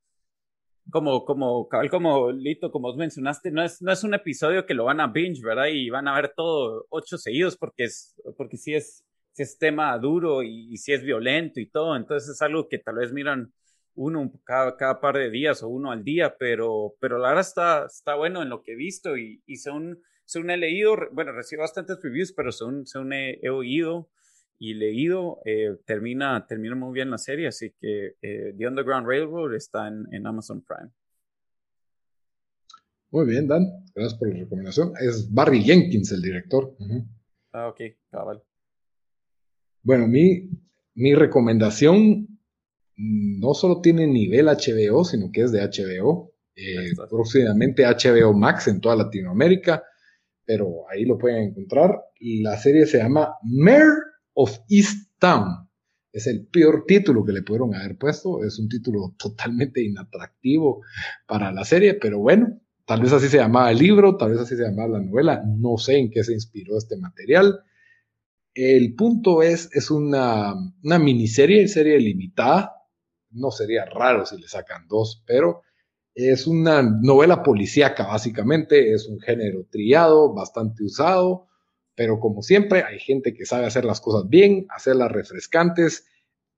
como, 0.90 1.26
como, 1.26 1.68
como 1.92 2.32
Lito, 2.32 2.72
como 2.72 2.88
os 2.88 2.98
mencionaste, 2.98 3.52
no 3.52 3.64
es, 3.64 3.82
no 3.82 3.92
es 3.92 4.04
un 4.04 4.14
episodio 4.14 4.66
que 4.66 4.74
lo 4.74 4.86
van 4.86 5.02
a 5.02 5.08
binge, 5.08 5.42
¿verdad? 5.44 5.68
Y 5.72 5.90
van 5.90 6.08
a 6.08 6.16
ver 6.16 6.34
todo 6.36 6.88
ocho 6.90 7.18
seguidos 7.18 7.58
porque, 7.58 7.84
es, 7.84 8.16
porque 8.38 8.58
sí, 8.58 8.74
es, 8.74 9.06
sí 9.34 9.44
es 9.44 9.58
tema 9.58 9.98
duro 9.98 10.42
y, 10.42 10.74
y 10.74 10.78
sí 10.78 10.94
es 10.94 11.04
violento 11.04 11.60
y 11.60 11.70
todo. 11.70 11.96
Entonces 11.96 12.30
es 12.30 12.42
algo 12.42 12.68
que 12.70 12.80
tal 12.80 12.96
vez 12.96 13.12
miran 13.12 13.54
uno 14.00 14.32
cada, 14.46 14.78
cada, 14.78 15.02
par 15.02 15.18
de 15.18 15.30
días 15.30 15.62
o 15.62 15.68
uno 15.68 15.92
al 15.92 16.06
día, 16.06 16.38
pero, 16.40 16.96
pero 17.02 17.18
la 17.18 17.30
verdad 17.30 17.42
está, 17.42 17.86
está 17.86 18.16
bueno 18.16 18.42
en 18.42 18.50
lo 18.50 18.64
que 18.64 18.72
he 18.72 18.76
visto 18.76 19.18
y, 19.18 19.44
y 19.46 19.58
según, 19.58 20.02
según 20.24 20.52
he 20.52 20.58
leído, 20.58 20.96
bueno, 21.12 21.34
recibo 21.34 21.64
bastantes 21.64 22.00
reviews, 22.02 22.32
pero 22.32 22.54
según, 22.54 22.88
según 22.88 23.12
he, 23.12 23.50
oído 23.50 24.10
y 24.58 24.74
leído, 24.74 25.42
eh, 25.44 25.76
termina, 25.86 26.46
termina 26.48 26.76
muy 26.76 26.94
bien 26.94 27.12
la 27.12 27.18
serie, 27.18 27.48
así 27.48 27.74
que 27.82 28.16
eh, 28.22 28.54
The 28.58 28.68
Underground 28.68 29.06
Railroad 29.06 29.54
está 29.54 29.90
en, 29.90 30.06
en, 30.14 30.26
Amazon 30.26 30.62
Prime. 30.62 30.92
Muy 33.12 33.26
bien, 33.26 33.48
Dan, 33.48 33.66
gracias 33.94 34.18
por 34.18 34.30
la 34.30 34.40
recomendación. 34.40 34.94
Es 35.02 35.34
Barry 35.34 35.62
Jenkins 35.62 36.12
el 36.14 36.22
director. 36.22 36.74
Ah, 37.52 37.68
ok, 37.68 37.82
cabal. 38.10 38.42
Bueno, 39.84 40.08
mi, 40.08 40.50
mi 40.96 41.16
recomendación 41.16 42.29
no 43.00 43.54
solo 43.54 43.80
tiene 43.80 44.06
nivel 44.08 44.48
HBO, 44.48 45.06
sino 45.06 45.32
que 45.32 45.44
es 45.44 45.52
de 45.52 45.62
HBO. 45.62 46.34
Eh, 46.56 46.92
próximamente 47.10 47.86
HBO 47.86 48.34
Max 48.34 48.68
en 48.68 48.82
toda 48.82 48.98
Latinoamérica, 48.98 49.82
pero 50.46 50.90
ahí 50.90 51.06
lo 51.06 51.18
pueden 51.18 51.50
encontrar. 51.50 51.98
La 52.20 52.58
serie 52.58 52.86
se 52.86 52.98
llama 52.98 53.36
Mayor 53.44 53.94
of 54.34 54.60
East 54.70 55.12
Town. 55.18 55.70
Es 56.12 56.28
el 56.28 56.48
peor 56.48 56.84
título 56.86 57.24
que 57.24 57.32
le 57.32 57.44
pudieron 57.44 57.74
haber 57.74 57.98
puesto. 57.98 58.44
Es 58.44 58.60
un 58.60 58.68
título 58.68 59.16
totalmente 59.18 59.82
inatractivo 59.82 60.82
para 61.26 61.54
la 61.54 61.64
serie, 61.64 61.94
pero 61.94 62.20
bueno, 62.20 62.60
tal 62.86 63.02
vez 63.02 63.14
así 63.14 63.30
se 63.30 63.38
llamaba 63.38 63.72
el 63.72 63.78
libro, 63.78 64.18
tal 64.18 64.32
vez 64.32 64.42
así 64.42 64.58
se 64.58 64.64
llamaba 64.64 65.00
la 65.00 65.06
novela. 65.06 65.42
No 65.46 65.78
sé 65.78 65.98
en 65.98 66.12
qué 66.12 66.26
se 66.26 66.34
inspiró 66.34 66.78
este 66.78 66.98
material. 66.98 67.62
El 68.54 68.96
punto 68.96 69.42
es, 69.44 69.70
es 69.72 69.90
una, 69.90 70.54
una 70.84 71.00
miniserie, 71.00 71.70
serie 71.70 71.98
limitada, 72.00 72.79
no 73.32 73.52
sería 73.52 73.86
raro 73.86 74.26
si 74.26 74.38
le 74.38 74.48
sacan 74.48 74.88
dos, 74.88 75.24
pero 75.26 75.62
es 76.16 76.48
una 76.48 76.82
novela 76.82 77.44
policíaca 77.44 78.08
básicamente, 78.08 78.94
es 78.94 79.08
un 79.08 79.20
género 79.20 79.66
triado, 79.70 80.34
bastante 80.34 80.84
usado, 80.84 81.48
pero 81.96 82.20
como 82.20 82.42
siempre 82.42 82.84
hay 82.84 83.00
gente 83.00 83.34
que 83.34 83.46
sabe 83.46 83.66
hacer 83.66 83.86
las 83.86 84.02
cosas 84.02 84.30
bien, 84.30 84.66
hacerlas 84.70 85.12
refrescantes. 85.12 86.08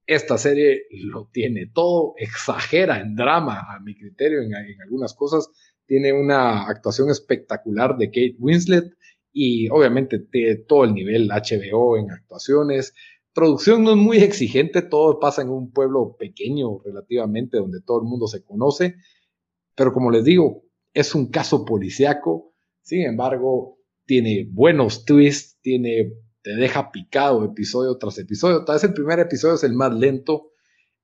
esta 0.08 0.38
serie 0.38 0.88
lo 0.92 1.30
tiene 1.32 1.68
todo, 1.68 2.16
exagera 2.18 3.00
en 3.00 3.16
drama 3.16 3.68
a 3.70 3.80
mi 3.80 3.96
criterio 3.96 4.42
en, 4.42 4.54
algunas 4.82 5.14
cosas, 5.14 5.50
tiene 5.86 6.12
una 6.12 6.68
actuación 6.68 7.10
espectacular 7.10 7.98
de 7.98 8.08
Kate 8.08 8.36
Winslet 8.40 8.94
y 9.34 9.70
obviamente 9.70 10.20
tiene 10.20 10.56
todo 10.56 10.86
el 10.86 10.94
nivel 10.94 11.30
HBO 11.30 11.98
en 11.98 12.12
actuaciones. 12.12 12.94
Producción 13.34 13.84
no 13.84 13.92
es 13.92 13.98
muy 13.98 14.18
exigente, 14.18 14.82
todo 14.82 15.20
pasa 15.20 15.42
en 15.42 15.50
un 15.50 15.72
pueblo 15.72 16.16
pequeño 16.18 16.80
relativamente 16.84 17.58
donde 17.58 17.82
todo 17.82 18.02
el 18.02 18.08
mundo 18.08 18.28
se 18.28 18.44
conoce, 18.44 18.96
pero 19.76 19.94
como 19.94 20.12
les 20.12 20.26
digo, 20.26 20.64
es 20.94 21.16
un 21.16 21.30
caso 21.30 21.64
policíaco, 21.64 22.54
sin 22.82 23.06
embargo, 23.06 23.78
tiene 24.06 24.50
buenos 24.52 25.06
twists, 25.06 25.60
tiene 25.62 26.12
te 26.42 26.56
deja 26.56 26.92
picado 26.92 27.46
episodio 27.46 27.98
tras 27.98 28.18
episodio. 28.18 28.66
Tal 28.66 28.76
vez 28.76 28.84
el 28.84 28.94
primer 28.94 29.20
episodio 29.20 29.56
es 29.56 29.64
el 29.64 29.74
más 29.74 29.94
lento 29.94 30.52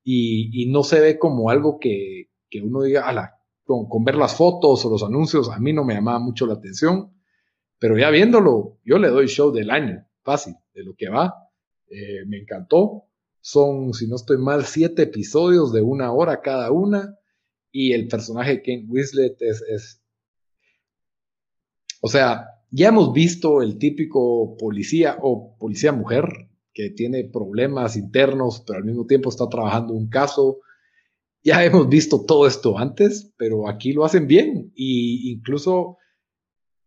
y, 0.04 0.70
no 0.72 0.84
se 0.84 1.00
ve 1.00 1.20
como 1.20 1.50
algo 1.50 1.80
que, 1.80 2.30
uno 2.64 2.84
diga, 2.84 3.08
ala, 3.08 3.36
con, 3.64 3.88
con, 3.88 4.04
ver 4.04 4.16
las 4.16 4.36
fotos 4.36 4.86
o 4.86 4.90
los 4.90 5.04
anuncios, 5.04 5.50
a 5.50 5.60
mí 5.60 5.74
no 5.74 5.84
me 5.84 5.94
llamaba 5.94 6.20
mucho 6.20 6.46
la 6.46 6.54
atención, 6.54 7.14
pero 7.78 7.98
ya 7.98 8.10
viéndolo, 8.10 8.80
yo 8.84 8.98
le 8.98 9.10
doy 9.10 9.28
show 9.28 9.52
del 9.52 9.70
año, 9.70 10.08
fácil, 10.24 10.56
de 10.74 10.84
lo 10.84 10.96
que 10.96 11.10
va. 11.10 11.47
Eh, 11.90 12.26
me 12.28 12.40
encantó. 12.40 13.06
Son, 13.42 13.94
si 13.94 14.08
no 14.08 14.16
estoy 14.16 14.38
mal, 14.38 14.66
siete 14.66 15.04
episodios 15.04 15.72
de 15.72 15.82
una 15.82 16.12
hora 16.12 16.42
cada 16.42 16.72
una. 16.72 17.18
Y 17.72 17.94
el 17.94 18.08
personaje 18.08 18.52
de 18.52 18.58
Kate 18.60 18.86
Winslet 18.88 19.42
es, 19.42 19.62
es 19.62 20.02
o 22.02 22.08
sea, 22.08 22.48
ya 22.72 22.90
hemos 22.90 23.14
visto 23.14 23.62
el 23.62 23.78
típico 23.78 24.56
policía 24.58 25.18
o 25.22 25.56
policía 25.58 25.92
mujer 25.92 26.50
que 26.74 26.90
tiene 26.92 27.24
problemas 27.26 27.96
internos, 27.96 28.64
pero 28.66 28.80
al 28.80 28.86
mismo 28.86 29.06
tiempo 29.06 29.30
está 29.30 29.50
trabajando 29.50 29.94
un 29.94 30.10
caso. 30.10 30.60
Ya 31.44 31.64
hemos 31.64 31.90
visto 31.90 32.24
todo 32.26 32.46
esto 32.46 32.78
antes, 32.78 33.34
pero 33.38 33.68
aquí 33.68 33.94
lo 33.94 34.06
hacen 34.06 34.28
bien. 34.28 34.72
Y 34.76 35.32
incluso 35.32 35.98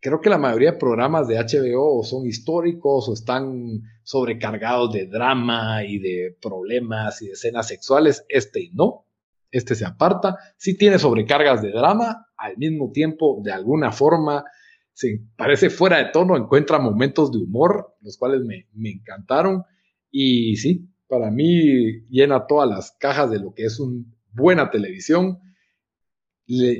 creo 0.00 0.20
que 0.20 0.30
la 0.30 0.38
mayoría 0.38 0.72
de 0.72 0.78
programas 0.78 1.28
de 1.28 1.36
HBO 1.36 2.02
son 2.02 2.26
históricos 2.26 3.08
o 3.08 3.12
están 3.12 3.82
sobrecargados 4.02 4.92
de 4.92 5.06
drama 5.06 5.84
y 5.84 5.98
de 5.98 6.36
problemas 6.40 7.22
y 7.22 7.26
de 7.26 7.32
escenas 7.32 7.68
sexuales. 7.68 8.24
Este 8.28 8.70
no. 8.72 9.06
Este 9.50 9.74
se 9.74 9.84
aparta. 9.84 10.36
Sí 10.56 10.76
tiene 10.76 10.98
sobrecargas 10.98 11.62
de 11.62 11.70
drama, 11.70 12.28
al 12.36 12.56
mismo 12.56 12.90
tiempo, 12.92 13.40
de 13.42 13.52
alguna 13.52 13.92
forma, 13.92 14.44
se 14.92 15.20
parece 15.36 15.70
fuera 15.70 15.98
de 15.98 16.10
tono, 16.12 16.36
encuentra 16.36 16.78
momentos 16.78 17.32
de 17.32 17.38
humor, 17.38 17.96
los 18.00 18.16
cuales 18.16 18.42
me, 18.42 18.90
encantaron. 18.90 19.64
Y 20.10 20.56
sí, 20.56 20.88
para 21.08 21.30
mí 21.30 22.06
llena 22.08 22.46
todas 22.46 22.68
las 22.68 22.92
cajas 22.92 23.30
de 23.30 23.40
lo 23.40 23.52
que 23.52 23.64
es 23.64 23.80
una 23.80 24.04
buena 24.32 24.70
televisión. 24.70 25.38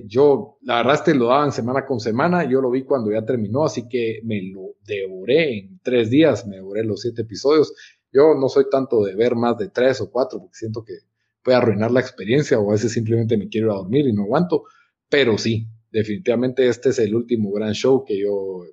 Yo, 0.09 0.59
la 0.63 0.83
verdad, 0.83 1.07
lo 1.15 1.27
daban 1.29 1.53
semana 1.53 1.87
con 1.87 2.01
semana, 2.01 2.45
yo 2.45 2.61
lo 2.61 2.71
vi 2.71 2.83
cuando 2.83 3.13
ya 3.13 3.25
terminó, 3.25 3.65
así 3.65 3.89
que 3.89 4.21
me 4.25 4.43
lo 4.43 4.75
devoré 4.85 5.59
en 5.59 5.81
tres 5.83 6.11
días, 6.11 6.47
me 6.47 6.57
devoré 6.57 6.85
los 6.85 7.03
siete 7.03 7.23
episodios. 7.23 7.73
Yo 8.13 8.35
no 8.35 8.49
soy 8.49 8.65
tanto 8.69 9.05
de 9.05 9.15
ver 9.15 9.37
más 9.37 9.57
de 9.59 9.69
tres 9.69 10.01
o 10.01 10.11
cuatro, 10.11 10.41
porque 10.41 10.57
siento 10.57 10.83
que 10.83 10.95
puede 11.43 11.57
arruinar 11.57 11.93
la 11.93 12.01
experiencia, 12.01 12.59
o 12.59 12.69
a 12.69 12.73
veces 12.73 12.93
simplemente 12.93 13.37
me 13.37 13.49
quiero 13.49 13.69
ir 13.69 13.73
a 13.73 13.77
dormir 13.77 14.09
y 14.09 14.13
no 14.13 14.25
aguanto, 14.25 14.65
pero 15.09 15.39
sí, 15.39 15.69
definitivamente 15.93 16.67
este 16.67 16.89
es 16.89 16.99
el 16.99 17.15
último 17.15 17.53
gran 17.53 17.73
show 17.73 18.05
que 18.05 18.19
yo 18.19 18.65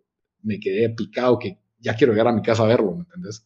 me 0.41 0.59
quedé 0.59 0.89
picado, 0.89 1.37
que 1.37 1.59
ya 1.79 1.95
quiero 1.95 2.13
llegar 2.13 2.29
a 2.29 2.33
mi 2.33 2.41
casa 2.41 2.63
a 2.63 2.67
verlo, 2.67 2.95
¿me 2.95 3.01
entiendes? 3.01 3.45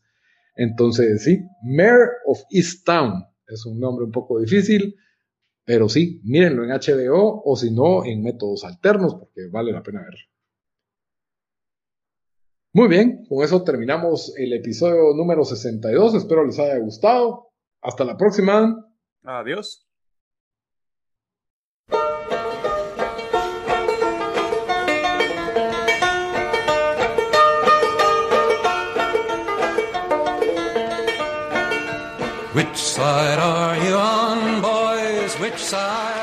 Entonces, 0.56 1.24
sí, 1.24 1.40
Mayor 1.64 2.12
of 2.26 2.40
Easttown 2.50 3.26
es 3.48 3.66
un 3.66 3.78
nombre 3.78 4.06
un 4.06 4.12
poco 4.12 4.40
difícil, 4.40 4.96
pero 5.72 5.88
sí, 5.88 6.20
mírenlo 6.26 6.66
en 6.66 6.72
HBO 6.72 7.44
o 7.46 7.56
si 7.56 7.72
no, 7.72 8.04
en 8.04 8.22
métodos 8.22 8.66
alternos, 8.66 9.16
porque 9.16 9.48
vale 9.50 9.72
la 9.72 9.82
pena 9.82 10.02
ver. 10.02 10.16
Muy 12.74 12.90
bien, 12.90 13.26
con 13.30 13.42
eso 13.42 13.64
terminamos 13.64 14.34
el 14.36 14.52
episodio 14.52 15.16
número 15.16 15.46
62. 15.46 16.16
Espero 16.16 16.46
les 16.46 16.60
haya 16.60 16.78
gustado. 16.80 17.54
Hasta 17.82 18.04
la 18.04 18.18
próxima. 18.18 18.86
Adiós. 19.24 19.88
Which 32.54 32.76
side 32.76 33.40
are 33.40 33.61
side. 35.72 36.12
are 36.12 36.21